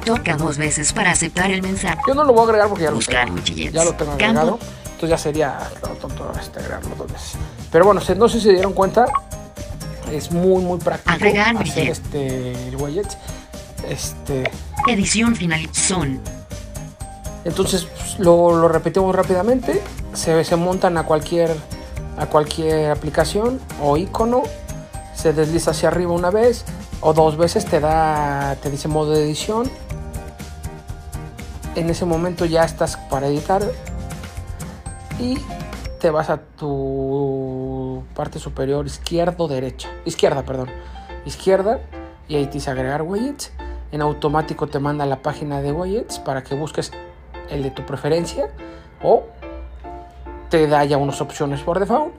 Toca 0.04 0.36
dos 0.36 0.56
veces 0.56 0.92
para 0.92 1.10
aceptar 1.10 1.50
el 1.50 1.62
mensaje. 1.62 1.98
Yo 2.06 2.14
no 2.14 2.24
lo 2.24 2.32
voy 2.32 2.40
a 2.42 2.44
agregar 2.44 2.68
porque 2.68 2.84
ya 2.84 2.90
lo 2.90 2.98
tengo. 2.98 3.34
widgets. 3.34 3.72
Ya 3.74 3.84
lo 3.84 3.92
tengo 3.94 4.12
Campo. 4.12 4.24
agregado. 4.24 4.58
Entonces 4.84 5.10
ya 5.10 5.18
sería 5.18 5.58
lo 5.82 5.88
tonto 5.96 6.32
este, 6.40 6.58
agregarlo 6.60 6.94
dos 6.96 7.12
veces. 7.12 7.32
Pero 7.70 7.84
bueno, 7.84 8.00
no 8.16 8.28
sé 8.28 8.38
si 8.38 8.44
se 8.46 8.52
dieron 8.52 8.72
cuenta. 8.72 9.06
Es 10.10 10.32
muy, 10.32 10.62
muy 10.62 10.78
práctico 10.78 11.10
Agregar 11.12 11.54
hacer 11.56 11.66
widget. 11.66 11.88
este 11.88 12.76
widget. 12.76 13.18
Este, 13.88 14.50
Edición 14.88 15.36
final. 15.36 15.68
Son. 15.72 16.20
Entonces 17.44 17.84
pues, 17.84 18.18
lo, 18.18 18.68
repetimos 18.68 19.14
rápidamente. 19.14 19.82
Se, 20.12 20.44
se 20.44 20.56
montan 20.56 20.98
a 20.98 21.04
cualquier, 21.04 21.54
a 22.18 22.26
cualquier 22.26 22.90
aplicación 22.90 23.60
o 23.82 23.96
icono. 23.96 24.42
Se 25.14 25.32
desliza 25.32 25.72
hacia 25.72 25.88
arriba 25.88 26.12
una 26.12 26.30
vez 26.30 26.64
o 27.00 27.12
dos 27.12 27.36
veces. 27.36 27.64
Te 27.64 27.80
da, 27.80 28.56
te 28.62 28.70
dice 28.70 28.88
modo 28.88 29.12
de 29.12 29.24
edición. 29.24 29.70
En 31.76 31.88
ese 31.88 32.04
momento 32.04 32.44
ya 32.44 32.64
estás 32.64 32.96
para 32.96 33.28
editar 33.28 33.62
y 35.18 35.38
te 36.00 36.10
vas 36.10 36.30
a 36.30 36.38
tu 36.38 38.02
parte 38.14 38.38
superior 38.38 38.86
izquierda 38.86 39.36
o 39.38 39.48
derecha. 39.48 39.88
Izquierda, 40.04 40.42
perdón. 40.42 40.70
Izquierda 41.24 41.80
y 42.28 42.36
ahí 42.36 42.46
te 42.46 42.54
dice 42.54 42.70
agregar 42.70 43.02
widgets. 43.02 43.52
En 43.92 44.02
automático 44.02 44.66
te 44.68 44.78
manda 44.78 45.04
a 45.04 45.06
la 45.06 45.22
página 45.22 45.62
de 45.62 45.72
widgets 45.72 46.18
para 46.18 46.42
que 46.42 46.54
busques 46.54 46.92
el 47.50 47.62
de 47.62 47.70
tu 47.70 47.84
preferencia 47.84 48.48
o 49.02 49.26
te 50.48 50.66
da 50.66 50.84
ya 50.84 50.96
unas 50.96 51.20
opciones 51.20 51.60
por 51.60 51.78
default. 51.78 52.12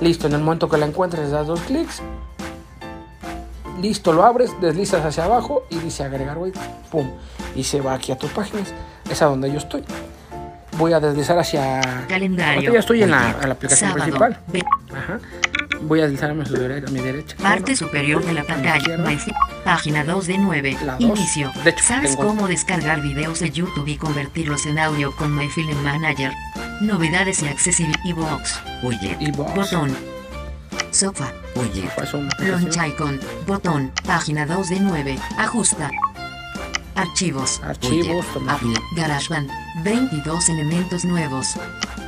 Listo, 0.00 0.26
en 0.26 0.34
el 0.34 0.40
momento 0.40 0.68
que 0.68 0.76
la 0.76 0.86
encuentres 0.86 1.30
das 1.30 1.46
dos 1.46 1.60
clics. 1.60 2.02
Listo, 3.80 4.12
lo 4.12 4.24
abres, 4.24 4.58
deslizas 4.60 5.04
hacia 5.04 5.24
abajo 5.24 5.64
y 5.70 5.78
dice 5.78 6.04
agregar 6.04 6.38
widget. 6.38 6.62
Pum. 6.90 7.10
Y 7.54 7.64
se 7.64 7.80
va 7.80 7.94
aquí 7.94 8.12
a 8.12 8.18
tus 8.18 8.30
páginas. 8.30 8.72
Es 9.10 9.20
a 9.22 9.26
donde 9.26 9.50
yo 9.50 9.58
estoy. 9.58 9.84
Voy 10.78 10.92
a 10.92 11.00
deslizar 11.00 11.38
hacia. 11.38 11.80
Calendario. 12.08 12.72
Ya 12.72 12.80
estoy 12.80 13.02
en 13.02 13.10
la, 13.10 13.18
widget, 13.18 13.42
en 13.42 13.48
la 13.48 13.54
aplicación 13.54 13.90
sábado, 13.90 14.04
principal. 14.04 14.40
Ajá. 14.92 15.20
Voy 15.82 16.00
a 16.00 16.04
deslizar 16.04 16.30
a 16.30 16.34
mi, 16.34 16.44
dere- 16.44 16.86
a 16.86 16.90
mi 16.90 17.00
derecha. 17.00 17.36
Parte 17.36 17.76
superior 17.76 18.24
de 18.24 18.32
la 18.34 18.44
pantalla. 18.44 18.96
Página 19.64 20.04
2 20.04 20.26
de 20.26 20.38
9. 20.38 20.76
La 20.84 20.92
dos. 20.94 21.00
Inicio. 21.00 21.52
De 21.62 21.70
hecho, 21.70 21.84
¿Sabes 21.84 22.10
tengo- 22.16 22.28
cómo 22.28 22.48
descargar 22.48 23.00
videos 23.02 23.40
de 23.40 23.50
YouTube 23.50 23.86
y 23.88 23.96
convertirlos 23.96 24.66
en 24.66 24.78
audio 24.78 25.14
con 25.16 25.34
My 25.34 25.48
Film 25.48 25.76
Manager? 25.82 26.32
Novedades 26.80 27.42
y 27.42 27.48
accesibilidad. 27.48 28.00
Y 28.04 28.12
box. 28.12 28.60
Botón. 29.54 29.96
Una 31.54 31.66
aplicación. 31.68 32.28
Launch 32.38 32.76
icon. 32.88 33.20
Botón. 33.46 33.92
Página 34.06 34.46
2 34.46 34.68
de 34.70 34.80
9. 34.80 35.18
Ajusta. 35.38 35.90
Archivos. 36.94 37.60
Archivos. 37.64 38.24
Apple. 38.48 38.74
GarageBand. 38.96 39.50
22 39.82 40.48
elementos 40.48 41.04
nuevos. 41.04 41.54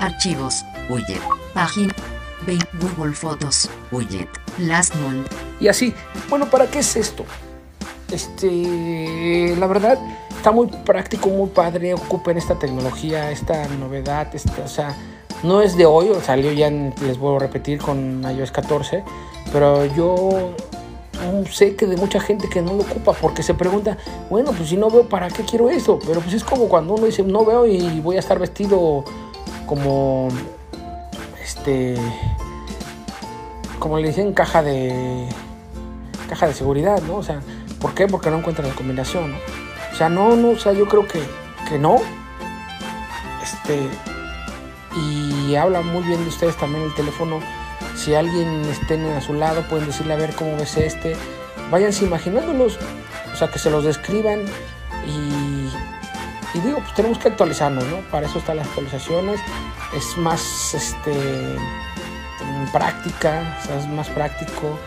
Archivos. 0.00 0.64
Widget. 0.88 1.20
Página. 1.54 1.92
20 2.46 2.66
Google 2.80 3.12
Fotos. 3.12 3.68
Widget. 3.90 4.28
Last 4.58 4.94
month. 4.96 5.26
Y 5.60 5.68
así, 5.68 5.94
bueno, 6.28 6.46
¿para 6.46 6.66
qué 6.66 6.78
es 6.78 6.96
esto? 6.96 7.24
Este, 8.10 9.56
la 9.58 9.66
verdad, 9.66 9.98
está 10.36 10.52
muy 10.52 10.68
práctico, 10.68 11.28
muy 11.28 11.48
padre, 11.48 11.92
ocupen 11.92 12.38
esta 12.38 12.56
tecnología, 12.56 13.32
esta 13.32 13.66
novedad, 13.68 14.28
o 14.64 14.68
sea, 14.68 14.96
no 15.42 15.60
es 15.60 15.76
de 15.76 15.86
hoy, 15.86 16.10
salió 16.22 16.52
ya, 16.52 16.70
les 16.70 17.18
vuelvo 17.18 17.36
a 17.36 17.40
repetir, 17.40 17.78
con 17.80 18.22
iOS 18.22 18.52
14, 18.52 19.02
pero 19.52 19.84
yo 19.86 20.54
mm, 21.14 21.46
sé 21.50 21.74
que 21.74 21.86
de 21.86 21.96
mucha 21.96 22.20
gente 22.20 22.48
que 22.48 22.62
no 22.62 22.74
lo 22.74 22.82
ocupa 22.84 23.12
porque 23.12 23.42
se 23.42 23.54
pregunta, 23.54 23.98
bueno, 24.30 24.52
pues 24.52 24.68
si 24.68 24.76
no 24.76 24.88
veo, 24.88 25.08
¿para 25.08 25.28
qué 25.28 25.42
quiero 25.42 25.68
esto? 25.68 25.98
Pero 26.06 26.20
pues 26.20 26.34
es 26.34 26.44
como 26.44 26.68
cuando 26.68 26.94
uno 26.94 27.06
dice, 27.06 27.24
no 27.24 27.44
veo 27.44 27.66
y 27.66 28.00
voy 28.00 28.16
a 28.16 28.20
estar 28.20 28.38
vestido 28.38 29.04
como, 29.66 30.28
este, 31.42 31.96
como 33.86 34.00
le 34.00 34.08
dicen, 34.08 34.32
caja 34.32 34.64
de 34.64 35.28
caja 36.28 36.48
de 36.48 36.54
seguridad, 36.54 37.00
¿no? 37.02 37.18
O 37.18 37.22
sea, 37.22 37.40
¿por 37.80 37.94
qué? 37.94 38.08
Porque 38.08 38.30
no 38.30 38.38
encuentran 38.38 38.66
la 38.66 38.74
combinación, 38.74 39.30
¿no? 39.30 39.38
O 39.92 39.96
sea, 39.96 40.08
no, 40.08 40.34
no, 40.34 40.48
o 40.48 40.58
sea, 40.58 40.72
yo 40.72 40.88
creo 40.88 41.06
que, 41.06 41.22
que 41.68 41.78
no. 41.78 41.98
Este, 43.40 43.86
y 44.96 45.54
habla 45.54 45.82
muy 45.82 46.02
bien 46.02 46.20
de 46.20 46.28
ustedes 46.30 46.56
también 46.56 46.82
el 46.82 46.92
teléfono. 46.96 47.38
Si 47.94 48.12
alguien 48.12 48.64
estén 48.64 49.06
a 49.06 49.20
su 49.20 49.34
lado, 49.34 49.62
pueden 49.68 49.86
decirle 49.86 50.14
a 50.14 50.16
ver 50.16 50.34
cómo 50.34 50.56
ves 50.56 50.76
este. 50.78 51.14
Váyanse 51.70 52.06
imaginándolos, 52.06 52.80
o 53.32 53.36
sea, 53.36 53.46
que 53.52 53.60
se 53.60 53.70
los 53.70 53.84
describan 53.84 54.40
y, 55.06 56.58
y 56.58 56.60
digo, 56.60 56.78
pues 56.78 56.92
tenemos 56.94 57.18
que 57.18 57.28
actualizarnos, 57.28 57.84
¿no? 57.84 57.98
Para 58.10 58.26
eso 58.26 58.40
están 58.40 58.56
las 58.56 58.66
actualizaciones. 58.66 59.38
Es 59.94 60.18
más, 60.18 60.74
este, 60.74 61.56
práctica, 62.72 63.56
es 63.78 63.86
más 63.88 64.08
práctico 64.08 64.78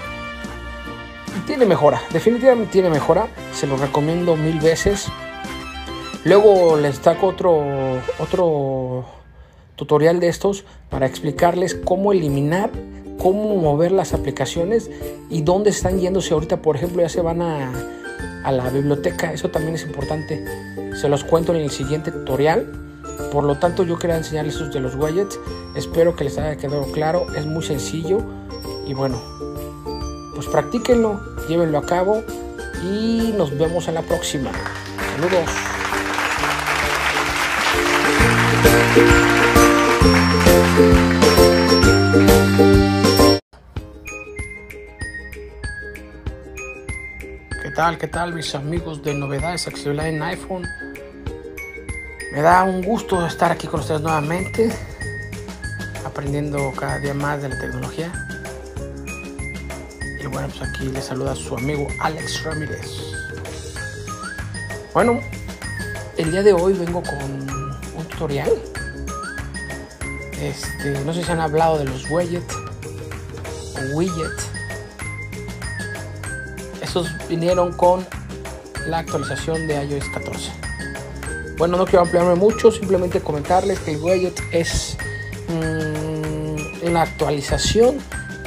tiene 1.49 1.65
mejora, 1.65 2.01
definitivamente 2.11 2.71
tiene 2.71 2.91
mejora, 2.91 3.27
se 3.53 3.65
lo 3.65 3.75
recomiendo 3.75 4.35
mil 4.35 4.59
veces. 4.59 5.07
Luego 6.23 6.77
les 6.77 6.97
saco 6.97 7.25
otro, 7.27 7.63
otro 8.19 9.05
tutorial 9.75 10.19
de 10.19 10.27
estos 10.27 10.65
para 10.89 11.07
explicarles 11.07 11.73
cómo 11.73 12.11
eliminar, 12.11 12.69
cómo 13.17 13.55
mover 13.55 13.91
las 13.91 14.13
aplicaciones 14.13 14.91
y 15.29 15.41
dónde 15.41 15.71
están 15.71 15.99
yéndose 15.99 16.35
ahorita. 16.35 16.61
Por 16.61 16.75
ejemplo, 16.75 17.01
ya 17.01 17.09
se 17.09 17.21
van 17.21 17.41
a, 17.41 17.71
a 18.43 18.51
la 18.51 18.69
biblioteca, 18.69 19.33
eso 19.33 19.49
también 19.49 19.75
es 19.75 19.83
importante. 19.83 20.45
Se 21.01 21.09
los 21.09 21.23
cuento 21.23 21.55
en 21.55 21.61
el 21.61 21.71
siguiente 21.71 22.11
tutorial. 22.11 22.71
Por 23.31 23.43
lo 23.43 23.57
tanto, 23.57 23.83
yo 23.83 23.97
quería 23.97 24.17
enseñarles 24.17 24.71
de 24.71 24.79
los 24.79 24.95
widgets. 24.95 25.39
Espero 25.79 26.13
que 26.13 26.25
les 26.25 26.37
haya 26.37 26.57
quedado 26.57 26.91
claro. 26.91 27.25
Es 27.37 27.45
muy 27.45 27.63
sencillo. 27.63 28.19
Y 28.85 28.93
bueno, 28.93 29.17
pues 30.35 30.45
practíquenlo, 30.47 31.21
llévenlo 31.47 31.77
a 31.77 31.85
cabo 31.85 32.21
y 32.83 33.33
nos 33.37 33.57
vemos 33.57 33.87
en 33.87 33.93
la 33.93 34.01
próxima. 34.01 34.51
Saludos. 35.15 35.49
¿Qué 47.63 47.71
tal? 47.73 47.97
¿Qué 47.97 48.07
tal 48.07 48.33
mis 48.33 48.53
amigos 48.53 49.01
de 49.01 49.13
novedades 49.13 49.65
accesibilidad 49.65 50.09
en 50.09 50.21
iPhone? 50.23 50.67
Me 52.33 52.41
da 52.41 52.63
un 52.63 52.83
gusto 52.83 53.25
estar 53.25 53.49
aquí 53.49 53.67
con 53.67 53.79
ustedes 53.79 54.01
nuevamente, 54.01 54.69
aprendiendo 56.19 56.73
cada 56.77 56.99
día 56.99 57.13
más 57.13 57.41
de 57.41 57.47
la 57.47 57.57
tecnología. 57.57 58.11
Y 60.19 60.25
bueno, 60.25 60.49
pues 60.49 60.69
aquí 60.69 60.89
les 60.89 61.05
saluda 61.05 61.33
su 61.33 61.55
amigo 61.55 61.87
Alex 62.01 62.43
Ramírez. 62.43 62.91
Bueno, 64.93 65.21
el 66.17 66.29
día 66.29 66.43
de 66.43 66.51
hoy 66.51 66.73
vengo 66.73 67.01
con 67.03 67.23
un 67.23 68.05
tutorial. 68.09 68.51
Este, 70.41 70.99
no 71.05 71.13
sé 71.13 71.23
si 71.23 71.31
han 71.31 71.39
hablado 71.39 71.77
de 71.77 71.85
los 71.85 72.09
widgets 72.11 72.53
o 72.53 73.95
widgets. 73.95 74.49
Estos 76.81 77.07
vinieron 77.29 77.71
con 77.71 78.05
la 78.87 78.99
actualización 78.99 79.67
de 79.67 79.85
iOS 79.85 80.03
14. 80.13 80.51
Bueno, 81.57 81.77
no 81.77 81.85
quiero 81.85 82.01
ampliarme 82.01 82.35
mucho, 82.35 82.73
simplemente 82.73 83.21
comentarles 83.21 83.79
que 83.79 83.91
el 83.91 84.01
widget 84.01 84.37
es 84.51 84.97
una 86.89 87.03
actualización 87.03 87.97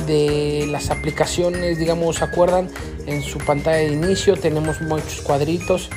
de 0.06 0.66
las 0.68 0.90
aplicaciones, 0.90 1.78
digamos, 1.78 2.16
¿se 2.16 2.24
acuerdan? 2.24 2.68
En 3.06 3.22
su 3.22 3.38
pantalla 3.38 3.78
de 3.78 3.92
inicio 3.92 4.36
tenemos 4.36 4.80
muchos 4.80 5.20
cuadritos 5.22 5.90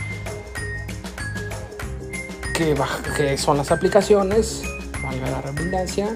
que, 2.54 2.76
que 3.18 3.38
son 3.38 3.58
las 3.58 3.72
aplicaciones, 3.72 4.62
valga 5.02 5.30
la 5.30 5.42
redundancia, 5.42 6.16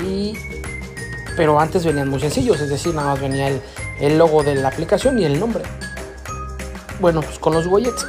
y 0.00 0.34
pero 1.36 1.60
antes 1.60 1.84
venían 1.84 2.08
muy 2.08 2.20
sencillos, 2.20 2.60
es 2.60 2.70
decir, 2.70 2.94
nada 2.94 3.10
más 3.10 3.20
venía 3.20 3.48
el, 3.48 3.60
el 4.00 4.16
logo 4.18 4.42
de 4.42 4.54
la 4.54 4.68
aplicación 4.68 5.18
y 5.18 5.24
el 5.24 5.38
nombre. 5.38 5.64
Bueno, 6.98 7.20
pues 7.20 7.38
con 7.38 7.52
los 7.52 7.66
widgets 7.66 8.06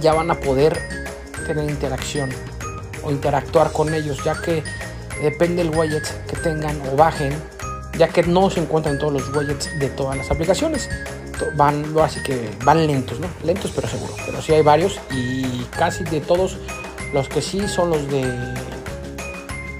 ya 0.00 0.12
van 0.14 0.30
a 0.30 0.38
poder 0.38 0.78
tener 1.46 1.68
interacción 1.68 2.30
o 3.02 3.10
interactuar 3.10 3.72
con 3.72 3.92
ellos, 3.92 4.22
ya 4.24 4.40
que 4.40 4.62
depende 5.22 5.64
del 5.64 5.74
widget 5.74 6.06
que 6.26 6.36
tengan 6.36 6.80
o 6.92 6.96
bajen, 6.96 7.32
ya 7.98 8.08
que 8.08 8.22
no 8.22 8.50
se 8.50 8.60
encuentran 8.60 8.98
todos 8.98 9.12
los 9.12 9.34
widgets 9.34 9.78
de 9.78 9.88
todas 9.88 10.16
las 10.16 10.30
aplicaciones. 10.30 10.88
Van, 11.56 11.84
así 12.02 12.22
que 12.22 12.50
van 12.64 12.86
lentos. 12.86 13.18
Lentos 13.42 13.72
pero 13.74 13.88
seguros. 13.88 14.16
Pero 14.26 14.42
sí 14.42 14.52
hay 14.52 14.62
varios 14.62 15.00
y 15.10 15.64
casi 15.76 16.04
de 16.04 16.20
todos 16.20 16.58
los 17.12 17.28
que 17.28 17.40
sí 17.40 17.66
son 17.66 17.90
los 17.90 18.08
de 18.10 18.22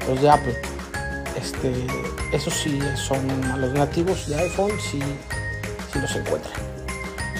los 0.08 0.20
de 0.20 0.30
Apple. 0.30 0.56
Este, 1.36 1.72
esos 2.32 2.54
sí 2.54 2.78
son 2.96 3.20
los 3.60 3.72
nativos 3.72 4.28
de 4.28 4.36
iPhone, 4.36 4.72
sí, 4.80 5.00
sí 5.92 5.98
los 5.98 6.14
encuentran. 6.16 6.54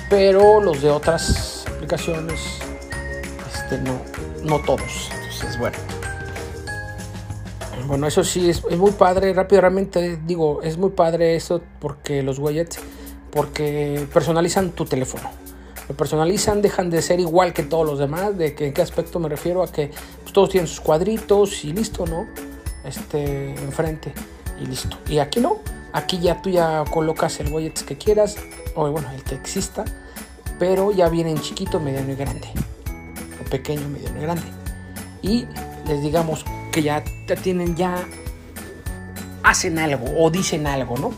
Pero 0.09 0.61
los 0.61 0.83
de 0.83 0.90
otras 0.90 1.64
aplicaciones, 1.69 2.40
este, 3.54 3.78
no, 3.78 4.00
no 4.42 4.59
todos. 4.64 5.11
Entonces, 5.12 5.59
bueno. 5.59 6.00
Bueno, 7.91 8.07
eso 8.07 8.23
sí, 8.23 8.49
es, 8.49 8.63
muy 8.77 8.93
padre. 8.93 9.33
Rápidamente 9.33 10.21
digo, 10.25 10.63
es 10.63 10.79
muy 10.79 10.91
padre 10.91 11.35
eso 11.35 11.61
porque 11.81 12.23
los 12.23 12.39
widgets, 12.39 12.79
porque 13.33 14.07
personalizan 14.15 14.71
tu 14.71 14.85
teléfono. 14.85 15.29
Lo 15.89 15.97
personalizan, 15.97 16.63
dejan 16.63 16.89
de 16.89 17.03
ser 17.03 17.19
igual 17.19 17.53
que 17.53 17.65
todos 17.65 17.85
los 17.85 17.99
demás. 17.99 18.39
¿De 18.39 18.55
que, 18.55 18.69
en 18.69 18.75
qué 18.75 18.81
aspecto 18.81 19.19
me 19.19 19.29
refiero? 19.29 19.65
A 19.65 19.73
que 19.73 19.91
pues, 20.23 20.33
todos 20.33 20.51
tienen 20.51 20.69
sus 20.69 20.81
cuadritos 20.81 21.65
y 21.65 21.73
listo, 21.73 22.07
¿no? 22.07 22.29
Este, 22.85 23.55
enfrente 23.55 24.13
y 24.63 24.67
listo. 24.67 24.97
Y 25.09 25.19
aquí 25.19 25.41
no. 25.41 25.57
Aquí 25.93 26.21
ya 26.21 26.41
tú 26.41 26.49
ya 26.49 26.85
colocas 26.93 27.41
el 27.41 27.53
widget 27.53 27.85
que 27.85 27.99
quieras, 27.99 28.37
o 28.77 28.89
bueno, 28.89 29.11
el 29.11 29.25
que 29.25 29.35
exista, 29.35 29.85
pero 30.61 30.93
ya 30.93 31.09
viene 31.09 31.33
en 31.33 31.41
chiquito, 31.41 31.81
mediano 31.81 32.13
y 32.13 32.15
grande. 32.15 32.47
O 33.45 33.51
pequeño, 33.51 33.89
mediano 33.89 34.17
y 34.17 34.23
grande. 34.23 34.47
Y 35.23 35.47
les 35.89 36.01
digamos 36.03 36.45
que 36.71 36.83
ya 36.83 37.03
tienen, 37.43 37.77
ya 37.77 38.05
hacen 39.43 39.79
algo 39.79 40.05
o 40.17 40.31
dicen 40.31 40.67
algo, 40.67 40.97
¿no? 40.99 41.12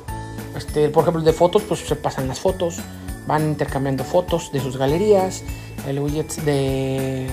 Este, 0.57 0.89
por 0.89 1.03
ejemplo, 1.03 1.23
de 1.23 1.33
fotos, 1.33 1.63
pues 1.63 1.81
se 1.81 1.97
pasan 1.97 2.29
las 2.29 2.41
fotos, 2.41 2.79
van 3.27 3.43
intercambiando 3.49 4.05
fotos 4.05 4.53
de 4.53 4.61
sus 4.61 4.77
galerías, 4.77 5.43
el 5.87 5.99
widget 6.01 6.35
de, 6.43 7.29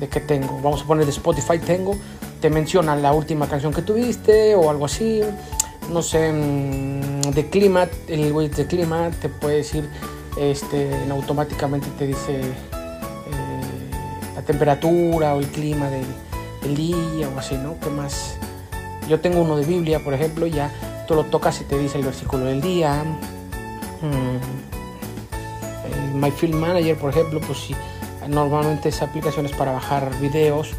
de 0.00 0.08
que 0.08 0.20
tengo, 0.20 0.60
vamos 0.62 0.82
a 0.82 0.86
poner 0.86 1.04
de 1.04 1.10
Spotify 1.10 1.58
tengo, 1.58 1.96
te 2.40 2.50
menciona 2.50 2.96
la 2.96 3.12
última 3.12 3.48
canción 3.48 3.72
que 3.72 3.82
tuviste 3.82 4.54
o 4.54 4.70
algo 4.70 4.86
así, 4.86 5.20
no 5.90 6.02
sé, 6.02 6.32
de 6.32 7.48
clima, 7.50 7.88
el 8.08 8.32
widget 8.32 8.56
de 8.56 8.66
clima 8.66 9.10
te 9.10 9.28
puede 9.28 9.58
decir, 9.58 9.88
este, 10.38 10.90
automáticamente 11.10 11.88
te 11.98 12.06
dice 12.06 12.40
eh, 12.40 12.54
la 14.34 14.42
temperatura 14.42 15.34
o 15.34 15.40
el 15.40 15.46
clima 15.46 15.88
del 15.90 16.04
día 16.74 17.28
o 17.28 17.38
así, 17.38 17.56
¿no? 17.56 17.78
¿Qué 17.78 17.90
más? 17.90 18.36
Yo 19.08 19.20
tengo 19.20 19.42
uno 19.42 19.56
de 19.56 19.64
Biblia, 19.64 20.00
por 20.02 20.14
ejemplo, 20.14 20.46
ya 20.46 20.70
tú 21.06 21.14
lo 21.14 21.24
tocas 21.24 21.60
y 21.60 21.64
te 21.64 21.78
dice 21.78 21.98
el 21.98 22.04
versículo 22.04 22.46
del 22.46 22.60
día. 22.60 23.04
Mm. 24.02 24.38
El 25.92 26.14
My 26.14 26.30
Film 26.30 26.58
Manager, 26.58 26.96
por 26.96 27.10
ejemplo, 27.10 27.40
pues 27.40 27.58
sí, 27.58 27.74
normalmente 28.28 28.88
es 28.88 29.00
para 29.56 29.72
bajar 29.72 30.10
videos 30.20 30.72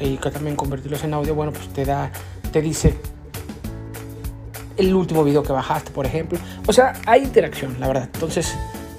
y 0.00 0.16
que 0.16 0.30
también 0.30 0.56
convertirlos 0.56 1.04
en 1.04 1.14
audio, 1.14 1.34
bueno, 1.34 1.52
pues 1.52 1.68
te 1.68 1.84
da, 1.84 2.10
te 2.52 2.60
dice 2.60 2.94
el 4.76 4.94
último 4.94 5.24
video 5.24 5.42
que 5.42 5.52
bajaste, 5.52 5.90
por 5.90 6.06
ejemplo. 6.06 6.38
O 6.66 6.72
sea, 6.72 6.94
hay 7.06 7.22
interacción, 7.22 7.76
la 7.80 7.88
verdad. 7.88 8.08
Entonces, 8.12 8.54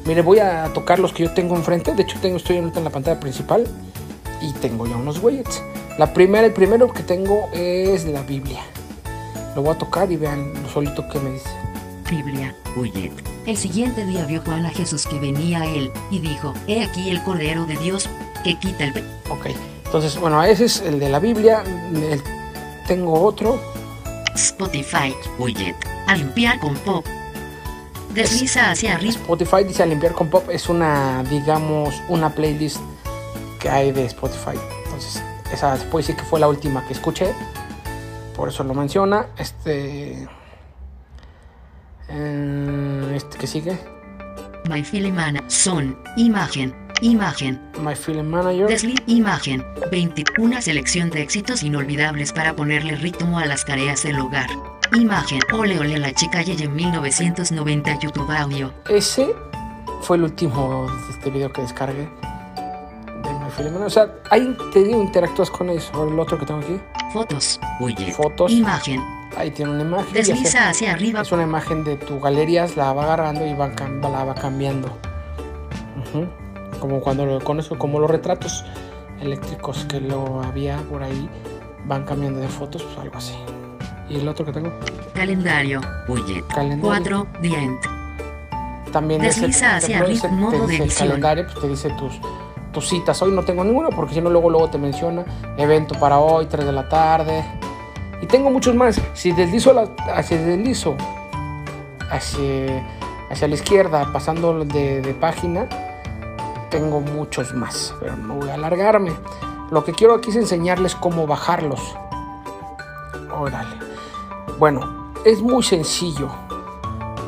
mire, 0.06 0.22
voy 0.22 0.40
a 0.40 0.72
tocar 0.74 1.00
los 1.00 1.14
que 1.14 1.24
yo 1.24 1.34
tengo 1.34 1.56
enfrente. 1.56 1.94
De 1.94 2.04
hecho, 2.04 2.18
tengo, 2.22 2.38
estoy 2.38 2.58
en 2.58 2.72
la 2.84 2.90
pantalla 2.90 3.20
principal 3.20 3.66
y 4.42 4.52
tengo 4.54 4.86
ya 4.88 4.98
unos 4.98 5.22
widgets. 5.24 5.62
La 6.00 6.14
primera, 6.14 6.48
el 6.48 6.54
primero 6.54 6.94
que 6.94 7.04
tengo 7.04 7.50
es 7.52 8.06
de 8.06 8.14
la 8.14 8.22
Biblia. 8.22 8.62
Lo 9.54 9.64
voy 9.64 9.76
a 9.76 9.78
tocar 9.78 10.10
y 10.10 10.16
vean 10.16 10.54
lo 10.64 10.70
solito 10.70 11.06
que 11.10 11.20
me 11.20 11.32
dice. 11.32 11.50
Biblia, 12.10 12.56
widget. 12.78 13.12
El 13.46 13.58
siguiente 13.58 14.06
día 14.06 14.24
vio 14.24 14.42
Juan 14.46 14.66
a 14.66 14.70
Jesús 14.70 15.06
que 15.06 15.20
venía 15.20 15.60
a 15.60 15.66
él, 15.66 15.92
y 16.10 16.20
dijo, 16.20 16.54
He 16.68 16.86
aquí 16.86 17.10
el 17.10 17.22
Cordero 17.24 17.66
de 17.66 17.76
Dios, 17.76 18.08
que 18.46 18.58
quita 18.58 18.86
el. 18.86 18.92
Ok, 19.30 19.48
entonces, 19.84 20.18
bueno, 20.18 20.42
ese 20.42 20.64
es 20.66 20.80
el 20.80 21.02
de 21.02 21.10
la 21.10 21.20
Biblia. 21.20 21.64
El- 21.94 22.24
tengo 22.88 23.22
otro. 23.22 23.60
Spotify, 24.36 25.14
widget. 25.38 25.76
A 26.08 26.16
limpiar 26.16 26.62
con 26.62 26.76
pop. 26.76 27.06
Desliza 28.14 28.72
hacia 28.72 28.96
arriba. 28.96 29.12
Spotify 29.12 29.66
dice 29.66 29.84
a 29.84 29.86
limpiar 29.86 30.14
con 30.14 30.30
pop. 30.30 30.50
Es 30.50 30.70
una, 30.70 31.24
digamos, 31.30 31.94
una 32.08 32.34
playlist 32.34 32.78
que 33.60 33.70
hay 33.70 33.92
de 33.92 34.06
Spotify. 34.06 34.58
Entonces, 34.86 35.22
esa 35.52 35.76
puede 35.90 36.04
decir 36.04 36.16
que 36.16 36.24
fue 36.24 36.40
la 36.40 36.48
última 36.48 36.86
que 36.86 36.94
escuché. 36.94 37.34
Por 38.36 38.50
eso 38.50 38.64
lo 38.64 38.74
menciona. 38.74 39.28
Este. 39.38 40.28
eh, 42.10 43.12
este 43.16 43.38
que 43.38 43.48
sigue. 43.48 43.80
My 44.70 44.84
Filimana. 44.84 45.44
Son. 45.50 45.98
Imagen. 46.18 46.76
Imagen. 47.02 47.60
My 47.82 47.96
Film 47.96 48.28
Manager. 48.30 48.68
Desliz. 48.68 49.00
Imagen. 49.08 49.64
20. 49.92 50.24
Una 50.38 50.62
selección 50.62 51.10
de 51.10 51.22
éxitos 51.22 51.64
inolvidables 51.64 52.34
para 52.34 52.56
ponerle 52.56 52.96
ritmo 52.96 53.40
a 53.40 53.46
las 53.46 53.66
tareas 53.66 54.04
del 54.04 54.20
hogar. 54.20 54.48
Imagen. 54.94 55.40
Ole 55.54 55.80
ole 55.80 55.98
la 55.98 56.14
chica 56.14 56.42
Yeye 56.42 56.68
1990 56.68 58.00
YouTube 58.00 58.32
audio. 58.32 58.74
Ese 58.90 59.34
fue 60.02 60.18
el 60.18 60.24
último 60.24 60.88
de 61.08 61.14
este 61.14 61.30
video 61.30 61.52
que 61.52 61.62
descargué. 61.62 62.10
O 63.86 63.90
sea, 63.90 64.14
ahí 64.30 64.56
te 64.72 64.84
digo, 64.84 65.02
interactúas 65.02 65.50
con 65.50 65.70
eso. 65.70 65.92
Ahora 65.94 66.12
el 66.12 66.20
otro 66.20 66.38
que 66.40 66.46
tengo 66.46 66.62
aquí. 66.62 66.80
Fotos. 67.14 67.60
Widget. 67.80 68.14
Fotos. 68.16 68.52
Imagen. 68.52 69.02
Ahí 69.38 69.52
tiene 69.52 69.72
una 69.72 69.82
imagen. 69.82 70.14
Desliza 70.14 70.70
hacia 70.70 70.94
arriba. 70.94 71.22
Es 71.22 71.32
una 71.32 71.44
imagen 71.44 71.84
de 71.84 71.98
tu 71.98 72.20
galerías, 72.20 72.78
la 72.78 72.94
va 72.94 73.04
agarrando 73.04 73.46
y 73.46 73.54
va, 73.54 73.70
la 74.02 74.24
va 74.24 74.36
cambiando. 74.36 74.90
Como 76.80 77.02
cuando 77.02 77.26
lo 77.26 77.40
conozco, 77.42 77.78
como 77.78 78.00
los 78.00 78.10
retratos 78.10 78.64
eléctricos 79.22 79.86
que 79.86 80.00
lo 80.00 80.42
había 80.42 80.78
por 80.90 81.04
ahí, 81.04 81.30
van 81.86 82.04
cambiando 82.06 82.40
de 82.40 82.48
fotos, 82.48 82.84
pues 82.84 82.98
algo 82.98 83.18
así. 83.18 83.36
Y 84.10 84.18
el 84.18 84.28
otro 84.28 84.46
que 84.46 84.52
tengo, 84.54 84.72
Calendario. 85.14 85.82
Widget. 86.08 86.48
calendario. 86.48 87.28
4. 87.28 87.28
The 87.42 87.48
End. 87.48 87.80
También 88.92 89.22
Desliza 89.22 89.76
hacia 89.76 90.00
arriba, 90.00 90.22
te 90.22 90.28
modo 90.30 90.52
de 90.52 90.60
dice 90.68 90.76
el 90.76 90.82
edición. 90.84 91.08
calendario, 91.10 91.46
pues 91.46 91.60
te 91.60 91.68
dice 91.68 91.90
tus, 91.92 92.20
tus 92.72 92.88
citas. 92.88 93.22
Hoy 93.22 93.32
no 93.32 93.44
tengo 93.44 93.64
ninguna 93.64 93.90
porque 93.90 94.14
si 94.14 94.22
no 94.22 94.30
luego 94.30 94.50
luego 94.50 94.70
te 94.70 94.78
menciona 94.78 95.26
evento 95.58 96.00
para 96.00 96.20
hoy, 96.20 96.46
3 96.46 96.66
de 96.66 96.72
la 96.72 96.88
tarde. 96.90 97.44
Y 98.22 98.26
tengo 98.26 98.50
muchos 98.50 98.76
más. 98.76 99.02
Si 99.14 99.32
deslizo 99.32 99.74
la, 99.74 99.90
hacia 100.14 100.38
deslizo 100.38 100.96
hacia, 102.10 102.86
hacia 103.30 103.48
la 103.48 103.56
izquierda, 103.56 104.12
pasando 104.12 104.66
de, 104.66 105.02
de 105.02 105.14
página, 105.14 105.68
tengo 106.70 107.02
muchos 107.02 107.54
más. 107.54 107.96
Pero 108.00 108.16
no 108.18 108.36
voy 108.36 108.50
a 108.50 108.56
alargarme. 108.56 109.14
Lo 109.72 109.84
que 109.84 109.94
quiero 109.94 110.16
aquí 110.16 110.32
es 110.32 110.36
enseñarles 110.36 110.96
cómo 110.96 111.28
bajarlos. 111.28 111.96
Órale. 113.32 113.76
Bueno, 114.58 115.14
es 115.26 115.42
muy 115.42 115.64
sencillo. 115.64 116.30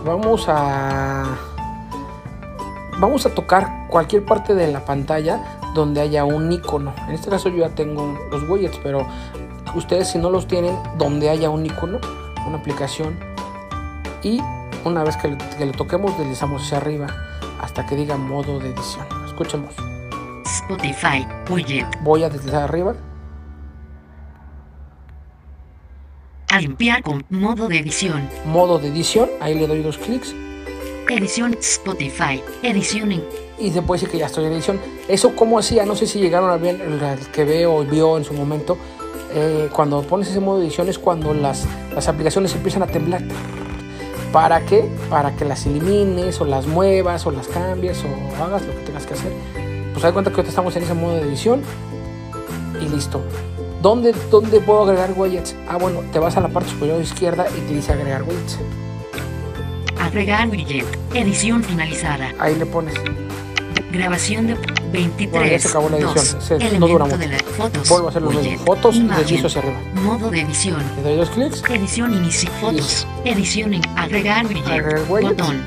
Vamos 0.05 0.45
a 0.47 1.37
vamos 3.01 3.25
a 3.25 3.31
tocar 3.31 3.87
cualquier 3.89 4.23
parte 4.23 4.53
de 4.53 4.71
la 4.71 4.85
pantalla 4.85 5.59
donde 5.73 5.99
haya 5.99 6.23
un 6.23 6.51
icono. 6.51 6.93
En 7.07 7.15
este 7.15 7.29
caso 7.29 7.49
yo 7.49 7.57
ya 7.57 7.69
tengo 7.69 8.17
los 8.31 8.47
widgets, 8.47 8.79
pero 8.83 9.05
ustedes 9.75 10.09
si 10.11 10.19
no 10.19 10.29
los 10.29 10.47
tienen, 10.47 10.77
donde 10.97 11.29
haya 11.29 11.49
un 11.49 11.65
icono, 11.65 11.99
una 12.47 12.59
aplicación, 12.59 13.19
y 14.23 14.39
una 14.85 15.03
vez 15.03 15.17
que 15.17 15.35
le 15.65 15.71
toquemos, 15.71 16.17
deslizamos 16.17 16.61
hacia 16.63 16.77
arriba 16.77 17.07
hasta 17.59 17.85
que 17.85 17.95
diga 17.95 18.17
modo 18.17 18.59
de 18.59 18.69
edición. 18.69 19.05
Escuchemos. 19.25 19.73
Spotify. 20.45 21.27
Widget. 21.49 21.87
Voy 22.03 22.23
a 22.23 22.29
deslizar 22.29 22.63
arriba. 22.63 22.95
A 26.49 26.59
limpiar 26.59 27.01
con 27.01 27.25
modo 27.29 27.67
de 27.67 27.79
edición. 27.79 28.29
Modo 28.45 28.77
de 28.77 28.89
edición. 28.89 29.29
Ahí 29.39 29.55
le 29.55 29.67
doy 29.67 29.81
dos 29.81 29.97
clics. 29.97 30.35
Edición 31.11 31.57
Spotify. 31.59 32.41
Edición 32.63 33.11
y 33.59 33.69
se 33.71 33.81
puede 33.81 33.99
decir 33.99 34.11
que 34.11 34.17
ya 34.17 34.27
estoy 34.27 34.45
en 34.45 34.53
edición. 34.53 34.79
Eso 35.09 35.35
como 35.35 35.59
hacía, 35.59 35.85
no 35.85 35.93
sé 35.93 36.07
si 36.07 36.19
llegaron 36.19 36.49
a 36.49 36.55
ver 36.55 36.79
el 36.79 37.01
que 37.33 37.43
veo 37.43 37.83
vio 37.83 38.17
en 38.17 38.23
su 38.23 38.33
momento, 38.33 38.77
eh, 39.33 39.67
cuando 39.73 40.01
pones 40.03 40.29
ese 40.29 40.39
modo 40.39 40.59
de 40.59 40.67
edición 40.67 40.87
es 40.87 40.97
cuando 40.97 41.33
las, 41.33 41.65
las 41.93 42.07
aplicaciones 42.07 42.55
empiezan 42.55 42.83
a 42.83 42.87
temblar. 42.87 43.23
¿Para 44.31 44.65
qué? 44.65 44.89
Para 45.09 45.35
que 45.35 45.43
las 45.43 45.65
elimines 45.65 46.39
o 46.39 46.45
las 46.45 46.65
muevas 46.65 47.25
o 47.25 47.31
las 47.31 47.49
cambies 47.49 48.01
o 48.05 48.41
hagas 48.41 48.65
lo 48.65 48.73
que 48.73 48.85
tengas 48.85 49.05
que 49.05 49.13
hacer. 49.15 49.33
Pues 49.91 50.05
haz 50.05 50.13
cuenta 50.13 50.31
que 50.31 50.37
ahorita 50.37 50.49
estamos 50.49 50.73
en 50.77 50.83
ese 50.83 50.93
modo 50.93 51.15
de 51.15 51.23
edición 51.23 51.61
y 52.81 52.87
listo. 52.87 53.21
¿Dónde, 53.81 54.15
¿Dónde 54.29 54.61
puedo 54.61 54.83
agregar 54.83 55.11
widgets? 55.17 55.57
Ah, 55.67 55.75
bueno, 55.75 56.03
te 56.13 56.19
vas 56.19 56.37
a 56.37 56.39
la 56.39 56.47
parte 56.47 56.69
superior 56.69 57.01
izquierda 57.01 57.47
y 57.49 57.59
te 57.67 57.73
dice 57.73 57.91
agregar 57.91 58.23
widgets. 58.23 58.59
Agregar 60.11 60.49
widget. 60.49 60.85
Edición 61.13 61.63
finalizada. 61.63 62.33
Ahí 62.39 62.55
le 62.55 62.65
pones. 62.65 62.93
Grabación 63.91 64.47
de 64.47 64.55
23. 64.91 65.31
Bueno, 65.31 65.47
ya 65.47 65.59
se 65.59 65.67
acabó 65.67 65.89
la 65.89 65.97
edición. 65.97 66.15
2. 66.15 66.43
Se- 66.43 66.79
no 66.79 66.87
dura 66.87 67.05
mucho. 67.05 67.17
de 67.17 67.27
la 67.27 67.37
fotos. 67.39 67.89
Vuelvo 67.89 68.07
a 68.07 68.09
hacer 68.09 68.21
lo 68.21 68.31
mismo. 68.31 68.65
Fotos 68.65 68.95
y 68.95 69.09
hacia 69.09 69.61
arriba. 69.61 69.79
Modo 70.03 70.29
de 70.29 70.41
edición. 70.41 70.81
Le 70.97 71.01
doy 71.03 71.15
dos 71.17 71.29
clics. 71.31 71.63
Edición 71.69 72.13
inicio. 72.13 72.49
Fotos. 72.61 73.07
Edición 73.25 73.73
en 73.73 73.81
agregar 73.97 74.45
widget. 74.45 74.67
Agregar. 74.67 75.05
Botón. 75.07 75.61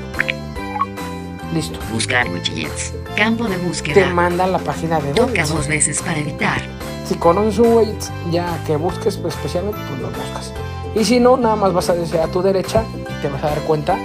Listo. 1.53 1.79
Buscar 1.91 2.27
widgets. 2.29 2.93
Campo 3.15 3.45
de 3.47 3.55
te 3.57 3.63
búsqueda. 3.63 4.09
manda 4.09 4.43
a 4.45 4.47
la 4.47 4.59
página 4.59 4.99
de 4.99 5.13
Toca 5.13 5.31
widgets. 5.31 5.49
dos 5.49 5.67
veces 5.67 6.01
para 6.01 6.19
editar. 6.19 6.61
Si 7.07 7.15
conoces 7.15 7.59
un 7.59 7.73
widget 7.75 8.03
ya 8.31 8.59
que 8.65 8.75
busques 8.75 9.17
pues, 9.17 9.35
especialmente, 9.35 9.79
pues 9.87 10.01
lo 10.01 10.07
buscas. 10.09 10.51
Y 10.95 11.05
si 11.05 11.19
no, 11.19 11.37
nada 11.37 11.55
más 11.55 11.73
vas 11.73 11.89
a 11.89 11.93
decir 11.93 12.19
a 12.19 12.27
tu 12.27 12.41
derecha 12.41 12.83
y 12.95 13.21
te 13.21 13.27
vas 13.29 13.43
a 13.43 13.47
dar 13.49 13.59
cuenta. 13.61 13.97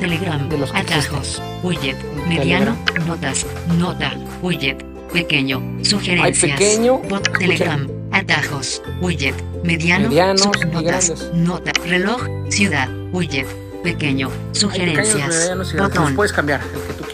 Telegram. 0.00 0.48
De 0.48 0.58
los 0.58 0.72
que 0.72 0.78
Atajos. 0.78 1.42
Widget. 1.62 1.96
Mediano. 2.26 2.76
Notas. 3.06 3.46
Nota. 3.78 4.12
Widget. 4.42 4.82
Pequeño. 5.12 5.60
Sugerencias. 5.82 6.52
pequeño, 6.58 6.98
Bot. 7.08 7.28
Telegram. 7.38 7.86
Atajos. 8.12 8.82
Widget. 9.00 9.34
Mediano. 9.64 10.08
Medianos 10.08 10.42
sub- 10.42 10.56
y 10.60 10.64
notas. 10.66 10.82
grandes. 11.08 11.30
Nota. 11.34 11.72
Reloj. 11.84 12.22
Ciudad. 12.48 12.88
Widget. 13.12 13.46
Pequeño. 13.82 14.28
Pequeños, 14.28 14.58
Sugerencias. 14.58 15.28
medianos. 15.28 15.74
Botón. 15.74 16.14
Puedes 16.16 16.32
cambiar 16.32 16.60
el 16.62 16.80
que 16.82 16.92
tú. 16.94 17.09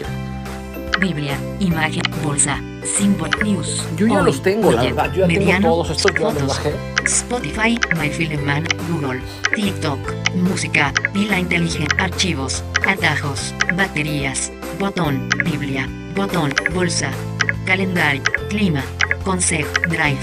Biblia. 0.99 1.37
Imagen. 1.59 2.03
Bolsa. 2.23 2.61
Symbol. 2.83 3.29
News. 3.43 3.83
Yo 3.97 4.07
ya 4.07 4.19
Hoy, 4.19 4.25
los 4.25 4.41
tengo, 4.41 4.71
la 4.71 4.83
verdad. 4.83 5.11
Yo 5.13 5.21
ya 5.21 5.27
mediano, 5.27 5.59
tengo 5.61 5.83
todos 5.83 5.97
estos, 5.97 6.13
yo 6.13 6.31
fotos, 6.31 6.47
bajé. 6.47 6.75
Spotify, 7.05 7.79
MyFilmMan, 7.97 8.65
Google, 8.89 9.21
TikTok, 9.55 9.99
música, 10.35 10.93
pila 11.13 11.39
inteligente, 11.39 11.95
archivos, 11.99 12.63
atajos, 12.85 13.53
baterías, 13.75 14.51
botón, 14.79 15.29
Biblia, 15.45 15.87
botón, 16.15 16.53
bolsa, 16.73 17.11
calendario, 17.65 18.23
clima, 18.49 18.83
consejo, 19.23 19.71
drive, 19.89 20.19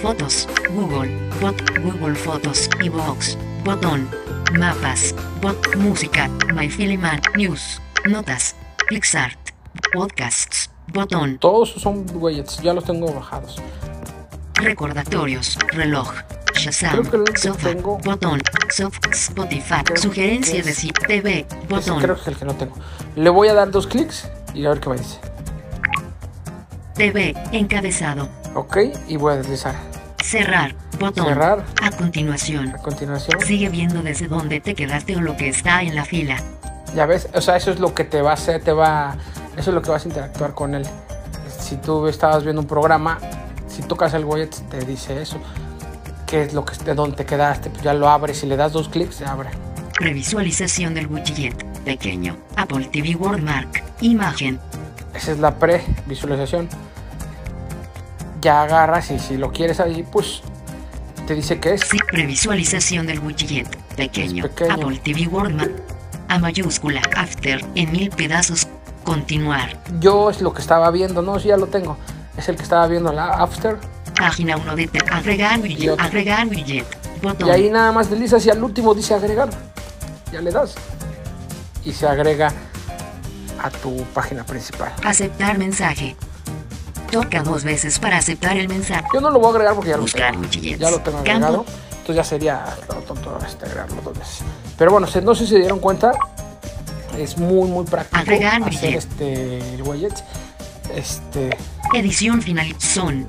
fotos, 0.00 0.48
Google, 0.70 1.10
bot, 1.40 1.56
Google 1.80 2.14
Fotos 2.14 2.68
y 2.82 2.88
Box, 2.88 3.38
botón, 3.64 4.08
mapas, 4.58 5.14
bot, 5.40 5.76
música, 5.76 6.28
MyFilmMan, 6.54 7.20
news, 7.36 7.80
notas, 8.04 8.56
PixArt, 8.88 9.45
podcasts, 9.92 10.70
botón, 10.92 11.38
Todos 11.38 11.70
son 11.72 12.04
widgets, 12.14 12.58
ya 12.62 12.72
los 12.72 12.84
tengo 12.84 13.12
bajados. 13.12 13.60
Recordatorios, 14.54 15.58
reloj, 15.68 16.12
Shazam, 16.54 17.04
Creo 17.04 17.24
que 17.24 17.32
tengo- 17.62 17.98
botón, 18.04 18.40
soft, 18.74 18.98
Spotify, 19.12 19.82
sugerencia 19.96 20.62
de 20.62 20.72
si 20.72 20.88
TV, 20.90 21.46
botón, 21.68 22.00
creo 22.00 22.14
que 22.14 22.20
es 22.22 22.26
el 22.28 22.36
que 22.36 22.44
no 22.46 22.54
tengo. 22.54 22.74
Le 23.16 23.28
voy 23.30 23.48
a 23.48 23.54
dar 23.54 23.70
dos 23.70 23.86
clics 23.86 24.28
y 24.54 24.64
a 24.64 24.70
ver 24.70 24.80
qué 24.80 24.88
me 24.90 24.96
dice. 24.96 25.18
TV, 26.94 27.34
encabezado, 27.52 28.28
Ok, 28.54 28.78
y 29.06 29.16
voy 29.18 29.34
a 29.34 29.36
deslizar. 29.36 29.74
cerrar, 30.22 30.74
botón, 30.98 31.26
Cerrar. 31.26 31.64
a 31.82 31.90
continuación, 31.90 32.70
A 32.70 32.78
continuación. 32.78 33.38
sigue 33.42 33.68
viendo 33.68 34.02
desde 34.02 34.26
donde 34.28 34.60
te 34.60 34.74
quedaste 34.74 35.16
o 35.16 35.20
lo 35.20 35.36
que 35.36 35.48
está 35.50 35.82
en 35.82 35.94
la 35.94 36.04
fila, 36.04 36.36
Ya 36.94 37.04
ves, 37.04 37.28
o 37.34 37.40
sea, 37.42 37.56
eso 37.56 37.70
es 37.70 37.78
lo 37.78 37.94
que 37.94 38.04
te 38.04 38.22
va 38.22 38.30
a 38.30 38.34
hacer, 38.34 38.62
te 38.64 38.72
va, 38.72 39.16
eso 39.56 39.70
es 39.70 39.74
lo 39.74 39.82
que 39.82 39.90
vas 39.90 40.04
a 40.04 40.08
interactuar 40.08 40.54
con 40.54 40.74
él. 40.74 40.84
Si 41.58 41.76
tú 41.76 42.06
estabas 42.06 42.44
viendo 42.44 42.60
un 42.60 42.68
programa, 42.68 43.18
si 43.68 43.82
tocas 43.82 44.14
el 44.14 44.24
widget 44.24 44.54
te 44.68 44.84
dice 44.84 45.20
eso, 45.20 45.38
qué 46.26 46.42
es 46.42 46.54
lo 46.54 46.64
que 46.64 46.76
de 46.84 46.94
dónde 46.94 47.16
te 47.16 47.24
quedaste, 47.24 47.70
pues 47.70 47.82
ya 47.82 47.94
lo 47.94 48.08
abres 48.08 48.42
y 48.42 48.46
le 48.46 48.56
das 48.56 48.72
dos 48.72 48.88
clics, 48.88 49.16
se 49.16 49.24
abre. 49.24 49.50
Previsualización 49.98 50.94
del 50.94 51.06
widget. 51.06 51.64
Pequeño. 51.84 52.36
Apple 52.56 52.88
TV 52.92 53.16
Wordmark. 53.16 53.82
Imagen. 54.00 54.60
Esa 55.14 55.32
es 55.32 55.38
la 55.38 55.54
previsualización. 55.54 56.68
Ya 58.42 58.62
agarras 58.62 59.10
y 59.10 59.18
si 59.18 59.36
lo 59.38 59.50
quieres 59.52 59.80
ahí, 59.80 60.04
pues 60.12 60.42
te 61.26 61.34
dice 61.34 61.58
que 61.58 61.74
es. 61.74 61.80
Sí, 61.80 61.98
previsualización 62.10 63.06
del 63.06 63.20
widget. 63.20 63.74
Pequeño. 63.96 64.44
Apple 64.44 65.00
TV 65.02 65.26
Wordmark. 65.28 65.72
A 66.28 66.38
mayúscula. 66.38 67.00
After. 67.16 67.64
En 67.74 67.92
mil 67.92 68.10
pedazos. 68.10 68.68
Continuar. 69.06 69.78
Yo 70.00 70.28
es 70.30 70.42
lo 70.42 70.52
que 70.52 70.60
estaba 70.60 70.90
viendo, 70.90 71.22
no, 71.22 71.38
sí, 71.38 71.48
ya 71.48 71.56
lo 71.56 71.68
tengo. 71.68 71.96
Es 72.36 72.48
el 72.48 72.56
que 72.56 72.64
estaba 72.64 72.86
viendo 72.88 73.12
la 73.12 73.28
After. 73.28 73.78
Página 74.18 74.56
1 74.56 74.76
de 74.76 74.90
agregar 75.12 75.60
widget. 75.60 76.00
Agregar 76.00 76.46
widget. 76.48 76.86
Botón. 77.22 77.48
Y 77.48 77.50
ahí 77.52 77.70
nada 77.70 77.92
más 77.92 78.10
deslizas 78.10 78.44
y 78.46 78.50
al 78.50 78.62
último 78.62 78.94
dice 78.94 79.14
agregar. 79.14 79.48
Ya 80.32 80.40
le 80.40 80.50
das. 80.50 80.74
Y 81.84 81.92
se 81.92 82.06
agrega 82.06 82.52
a 83.62 83.70
tu 83.70 84.02
página 84.12 84.44
principal. 84.44 84.92
Aceptar 85.04 85.56
mensaje. 85.56 86.16
Toca 87.12 87.44
dos 87.44 87.62
veces 87.62 88.00
para 88.00 88.18
aceptar 88.18 88.56
el 88.56 88.68
mensaje. 88.68 89.04
Yo 89.14 89.20
no 89.20 89.30
lo 89.30 89.38
voy 89.38 89.46
a 89.46 89.50
agregar 89.52 89.74
porque 89.74 89.90
ya 89.90 89.96
lo 89.98 90.04
tengo. 90.04 90.40
widgets. 90.40 90.80
Ya 90.80 90.90
lo 90.90 90.98
tengo 90.98 91.18
Campo. 91.18 91.30
agregado. 91.30 91.64
Entonces 91.90 92.16
ya 92.16 92.24
sería 92.24 92.64
lo 92.88 92.94
tonto 93.02 93.38
este, 93.46 93.66
agregarlo 93.66 94.02
dos 94.02 94.18
veces. 94.18 94.40
Pero 94.76 94.90
bueno, 94.90 95.06
no 95.22 95.34
sé 95.34 95.44
si 95.46 95.52
se 95.52 95.58
dieron 95.58 95.78
cuenta. 95.78 96.12
Es 97.18 97.38
muy, 97.38 97.68
muy 97.68 97.84
práctico 97.84 98.20
Agregar 98.20 98.62
hacer 98.62 98.94
este 98.94 99.82
widget. 99.82 100.14
Este, 100.94 101.50
Edición 101.94 102.42
final. 102.42 102.74
Son. 102.78 103.26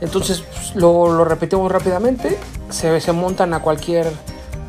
entonces 0.00 0.40
pues, 0.40 0.74
lo, 0.74 1.12
lo 1.12 1.24
repetimos 1.24 1.70
rápidamente. 1.70 2.36
Se, 2.70 3.00
se 3.00 3.12
montan 3.12 3.54
a 3.54 3.60
cualquier, 3.60 4.10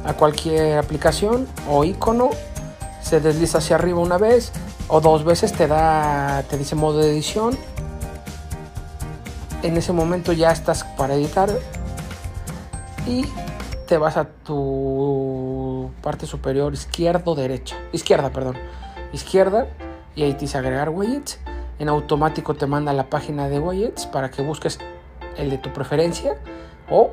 a 0.05 0.13
cualquier 0.13 0.77
aplicación 0.77 1.47
o 1.69 1.83
icono. 1.83 2.29
Se 3.01 3.19
desliza 3.19 3.59
hacia 3.59 3.77
arriba 3.77 3.99
una 3.99 4.17
vez 4.17 4.51
o 4.87 5.01
dos 5.01 5.23
veces. 5.23 5.53
Te 5.53 5.67
da, 5.67 6.43
te 6.49 6.57
dice 6.57 6.75
modo 6.75 6.99
de 6.99 7.11
edición. 7.11 7.57
En 9.63 9.75
ese 9.75 9.91
momento 9.91 10.33
ya 10.33 10.51
estás 10.51 10.83
para 10.83 11.15
editar 11.15 11.49
y 13.07 13.25
te 13.87 13.97
vas 13.97 14.17
a 14.17 14.25
tu 14.25 15.66
parte 16.01 16.25
superior 16.25 16.73
izquierda 16.73 17.23
o 17.25 17.35
derecha. 17.35 17.75
Izquierda, 17.91 18.31
perdón. 18.31 18.57
Izquierda 19.13 19.67
y 20.15 20.23
ahí 20.23 20.33
te 20.33 20.41
dice 20.41 20.57
agregar 20.57 20.89
widgets. 20.89 21.39
En 21.79 21.89
automático 21.89 22.55
te 22.55 22.65
manda 22.65 22.91
a 22.91 22.93
la 22.93 23.09
página 23.09 23.49
de 23.49 23.59
widgets 23.59 24.05
para 24.07 24.31
que 24.31 24.41
busques 24.41 24.79
el 25.37 25.49
de 25.49 25.57
tu 25.57 25.71
preferencia 25.71 26.37
o 26.89 27.11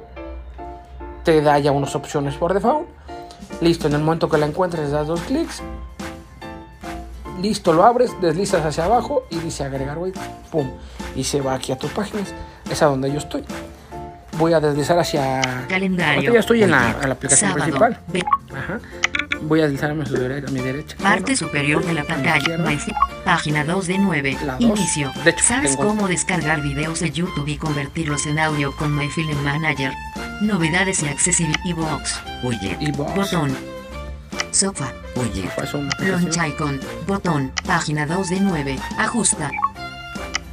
te 1.22 1.40
da 1.42 1.58
ya 1.58 1.72
unas 1.72 1.94
opciones 1.94 2.34
por 2.34 2.54
default. 2.54 2.88
Listo, 3.60 3.87
en 3.87 3.94
el 3.94 4.00
momento 4.00 4.28
que 4.28 4.38
la 4.38 4.46
encuentres 4.46 4.90
das 4.90 5.06
dos 5.06 5.20
clics. 5.20 5.62
Listo, 7.40 7.72
lo 7.72 7.84
abres, 7.84 8.18
deslizas 8.20 8.64
hacia 8.64 8.84
abajo 8.84 9.24
y 9.30 9.38
dice 9.38 9.64
agregar 9.64 9.98
widget. 9.98 10.22
Pum. 10.50 10.70
Y 11.14 11.24
se 11.24 11.40
va 11.40 11.54
aquí 11.54 11.72
a 11.72 11.78
tus 11.78 11.90
páginas. 11.92 12.32
Es 12.70 12.82
a 12.82 12.87
donde 12.87 13.10
yo 13.12 13.18
estoy. 13.18 13.44
Voy 14.38 14.53
a 14.53 14.61
deslizar 14.61 14.99
hacia. 14.99 15.40
Calendario. 15.68 16.14
Ahorita 16.16 16.33
ya 16.33 16.40
estoy 16.40 16.62
en 16.62 16.70
la, 16.70 16.79
widget. 16.87 17.03
en 17.03 17.09
la 17.09 17.14
aplicación 17.14 17.51
Sábado. 17.53 17.64
principal. 17.79 18.01
Ajá. 18.57 18.81
Voy 19.42 19.61
a 19.61 19.64
deslizarme 19.64 20.03
a, 20.03 20.07
su 20.07 20.14
dere- 20.16 20.47
a 20.47 20.51
mi 20.51 20.61
derecha. 20.61 20.97
Parte 20.97 21.20
Bueno, 21.23 21.37
superior 21.37 21.85
de 21.85 21.94
la 21.94 22.05
pantalla. 22.05 22.59
Página 23.25 23.64
2 23.64 23.87
de 23.87 23.99
9. 23.99 24.37
La 24.44 24.53
dos. 24.55 24.61
Inicio. 24.62 25.12
De 25.25 25.31
hecho, 25.31 25.44
¿Sabes 25.44 25.73
tengo- 25.77 25.88
cómo 25.88 26.09
descargar 26.09 26.62
videos 26.62 27.01
de 27.01 27.11
YouTube 27.11 27.47
y 27.49 27.57
convertirlos 27.57 28.27
en 28.27 28.38
audio 28.38 28.75
con 28.77 28.94
My 28.97 29.09
Film 29.09 29.37
Manager? 29.42 29.92
Novedades 30.40 31.03
y 31.03 31.09
accesibilidad. 31.09 31.59
Box. 31.77 32.20
Widget. 32.42 32.81
iVoox. 32.81 33.14
Botón. 33.14 33.57
Sofa. 34.51 34.92
Launch 35.99 36.37
aplicación. 36.37 36.47
icon. 36.49 36.81
Botón. 37.07 37.53
Página 37.66 38.07
2 38.07 38.31
de 38.31 38.40
9. 38.40 38.79
Ajusta. 38.99 39.51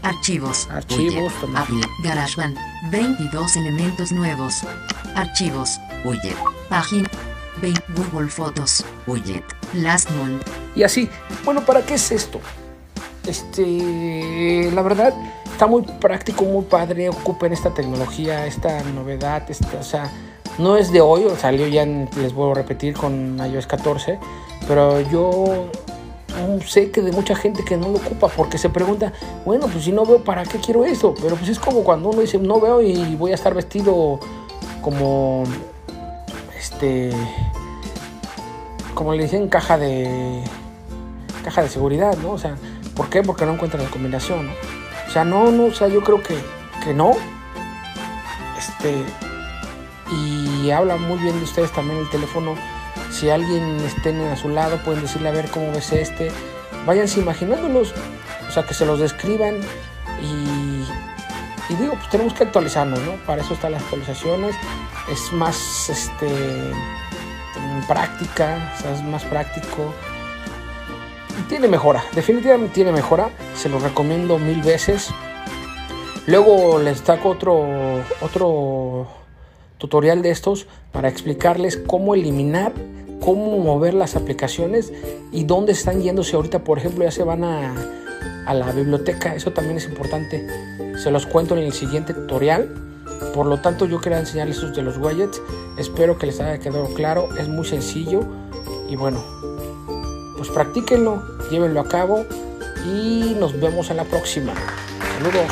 Archivos. 0.04 0.68
Archivos. 0.72 1.32
Apple. 1.56 1.82
GarageBand. 2.04 2.58
22 2.92 3.56
elementos 3.58 4.12
nuevos. 4.12 4.62
Archivos. 5.16 5.80
Widget. 6.04 6.36
Página. 6.70 7.10
20 7.62 7.82
Google 7.96 8.28
Fotos. 8.30 8.84
Widget. 9.08 9.44
Last 9.74 10.10
month. 10.12 10.42
Y 10.76 10.84
así, 10.84 11.10
bueno, 11.46 11.62
¿para 11.62 11.82
qué 11.86 11.96
es 11.96 12.12
esto? 12.12 12.40
Este, 13.28 14.72
la 14.74 14.82
verdad, 14.82 15.14
está 15.52 15.68
muy 15.68 15.84
práctico, 15.84 16.44
muy 16.44 16.64
padre, 16.66 17.08
ocupen 17.10 17.54
esta 17.54 17.72
tecnología, 17.74 18.48
esta 18.48 18.82
novedad, 18.84 19.44
esta, 19.50 19.68
o 19.80 19.84
sea, 19.84 20.12
no 20.58 20.76
es 20.76 20.92
de 20.92 21.02
hoy, 21.02 21.26
salió 21.40 21.68
ya, 21.68 21.84
en- 21.84 22.10
les 22.18 22.34
vuelvo 22.34 22.54
a 22.54 22.56
repetir, 22.56 22.96
con 22.96 23.38
iOS 23.40 23.68
14, 23.68 24.18
pero 24.68 25.02
yo 25.12 25.70
sé 26.66 26.92
que 26.92 27.02
de 27.02 27.12
mucha 27.12 27.36
gente 27.36 27.64
que 27.64 27.78
no 27.78 27.90
lo 27.90 27.98
ocupa 27.98 28.28
porque 28.28 28.58
se 28.58 28.70
pregunta, 28.70 29.14
bueno, 29.46 29.68
pues 29.68 29.84
si 29.86 29.92
no 29.92 30.06
veo, 30.06 30.24
¿para 30.24 30.44
qué 30.44 30.60
quiero 30.60 30.86
esto? 30.86 31.14
Pero 31.22 31.36
pues 31.36 31.50
es 31.50 31.60
como 31.60 31.84
cuando 31.84 32.10
uno 32.10 32.22
dice, 32.22 32.38
no 32.38 32.60
veo 32.60 32.82
y 32.82 33.16
voy 33.16 33.32
a 33.32 33.36
estar 33.36 33.54
vestido 33.54 34.20
como, 34.82 35.44
este, 36.58 37.12
como 38.94 39.14
le 39.14 39.24
dicen, 39.24 39.48
caja 39.48 39.78
de 39.78 40.44
caja 41.44 41.64
de 41.64 41.70
seguridad, 41.70 42.16
¿no? 42.18 42.32
O 42.32 42.38
sea, 42.38 42.56
¿por 42.96 43.10
qué? 43.10 43.24
Porque 43.24 43.46
no 43.46 43.54
encuentran 43.54 43.84
la 43.84 43.90
combinación, 43.90 44.48
¿no? 44.48 44.52
O 45.08 45.12
sea, 45.12 45.24
no, 45.24 45.52
no, 45.52 45.66
o 45.66 45.74
sea, 45.74 45.88
yo 45.88 46.02
creo 46.04 46.22
que, 46.22 46.38
que 46.84 46.94
no. 46.94 47.12
Este, 48.58 49.04
y 50.12 50.70
habla 50.72 50.98
muy 50.98 51.18
bien 51.18 51.38
de 51.38 51.44
ustedes 51.44 51.72
también 51.72 52.00
el 52.00 52.10
teléfono. 52.10 52.56
Si 53.12 53.30
alguien 53.30 53.78
estén 53.82 54.22
a 54.22 54.36
su 54.36 54.50
lado, 54.50 54.78
pueden 54.78 55.02
decirle 55.02 55.30
a 55.30 55.32
ver 55.32 55.50
cómo 55.50 55.72
ves 55.72 55.92
este. 55.92 56.32
Váyanse 56.86 57.20
imaginándolos, 57.20 57.94
o 58.48 58.52
sea, 58.52 58.64
que 58.64 58.74
se 58.74 58.86
los 58.86 59.00
describan 59.00 59.58
y, 60.22 61.72
y 61.72 61.76
digo, 61.76 61.94
pues 61.94 62.10
tenemos 62.10 62.34
que 62.34 62.44
actualizarnos, 62.44 63.00
¿no? 63.02 63.14
Para 63.26 63.42
eso 63.42 63.54
están 63.54 63.74
las 63.74 63.84
actualizaciones. 63.84 64.56
Es 65.12 65.32
más, 65.34 65.90
este, 65.90 66.26
mm, 66.26 67.88
práctica, 67.88 68.74
o 68.78 68.82
sea, 68.82 68.94
es 68.94 69.04
más 69.04 69.24
práctico. 69.26 69.94
Tiene 71.50 71.68
mejora, 71.68 72.04
definitivamente 72.14 72.74
tiene 72.74 72.92
mejora. 72.92 73.30
Se 73.56 73.68
lo 73.68 73.80
recomiendo 73.80 74.40
mil 74.40 74.62
veces. 74.62 75.10
Luego 76.28 76.80
les 76.80 77.00
saco 77.00 77.30
otro, 77.30 78.04
otro 78.22 79.21
tutorial 79.82 80.22
de 80.22 80.30
estos 80.30 80.68
para 80.92 81.10
explicarles 81.10 81.76
cómo 81.76 82.14
eliminar, 82.14 82.72
cómo 83.20 83.58
mover 83.58 83.96
las 83.96 84.16
aplicaciones 84.16 84.94
y 85.32 85.46
dónde 85.46 85.72
están 85.72 86.04
yéndose 86.04 86.36
ahorita. 86.36 86.64
Por 86.64 86.78
ejemplo, 86.78 87.04
ya 87.04 87.10
se 87.10 87.24
van 87.24 87.44
a, 87.44 87.74
a 88.46 88.54
la 88.54 88.72
biblioteca. 88.72 89.34
Eso 89.34 89.52
también 89.52 89.78
es 89.78 89.86
importante. 89.86 90.48
Se 91.02 91.10
los 91.10 91.26
cuento 91.26 91.58
en 91.58 91.64
el 91.64 91.74
siguiente 91.74 92.14
tutorial. 92.14 92.72
Por 93.34 93.48
lo 93.48 93.60
tanto, 93.60 93.88
yo 93.88 94.00
quería 94.00 94.20
enseñarles 94.20 94.58
esos 94.58 94.76
de 94.76 94.84
los 94.84 94.98
widgets. 94.98 95.42
Espero 95.80 96.20
que 96.20 96.28
les 96.28 96.40
haya 96.40 96.60
quedado 96.60 96.86
claro. 96.94 97.30
Es 97.40 97.48
muy 97.50 97.66
sencillo. 97.66 98.22
Y 98.88 98.96
bueno, 98.96 99.24
pues 100.38 100.50
practíquenlo, 100.50 101.24
llévenlo 101.50 101.80
a 101.80 101.88
cabo. 101.88 102.24
Y 102.86 103.36
nos 103.40 103.60
vemos 103.60 103.90
en 103.90 103.98
la 103.98 104.04
próxima. 104.06 104.54
Saludos. 105.18 105.52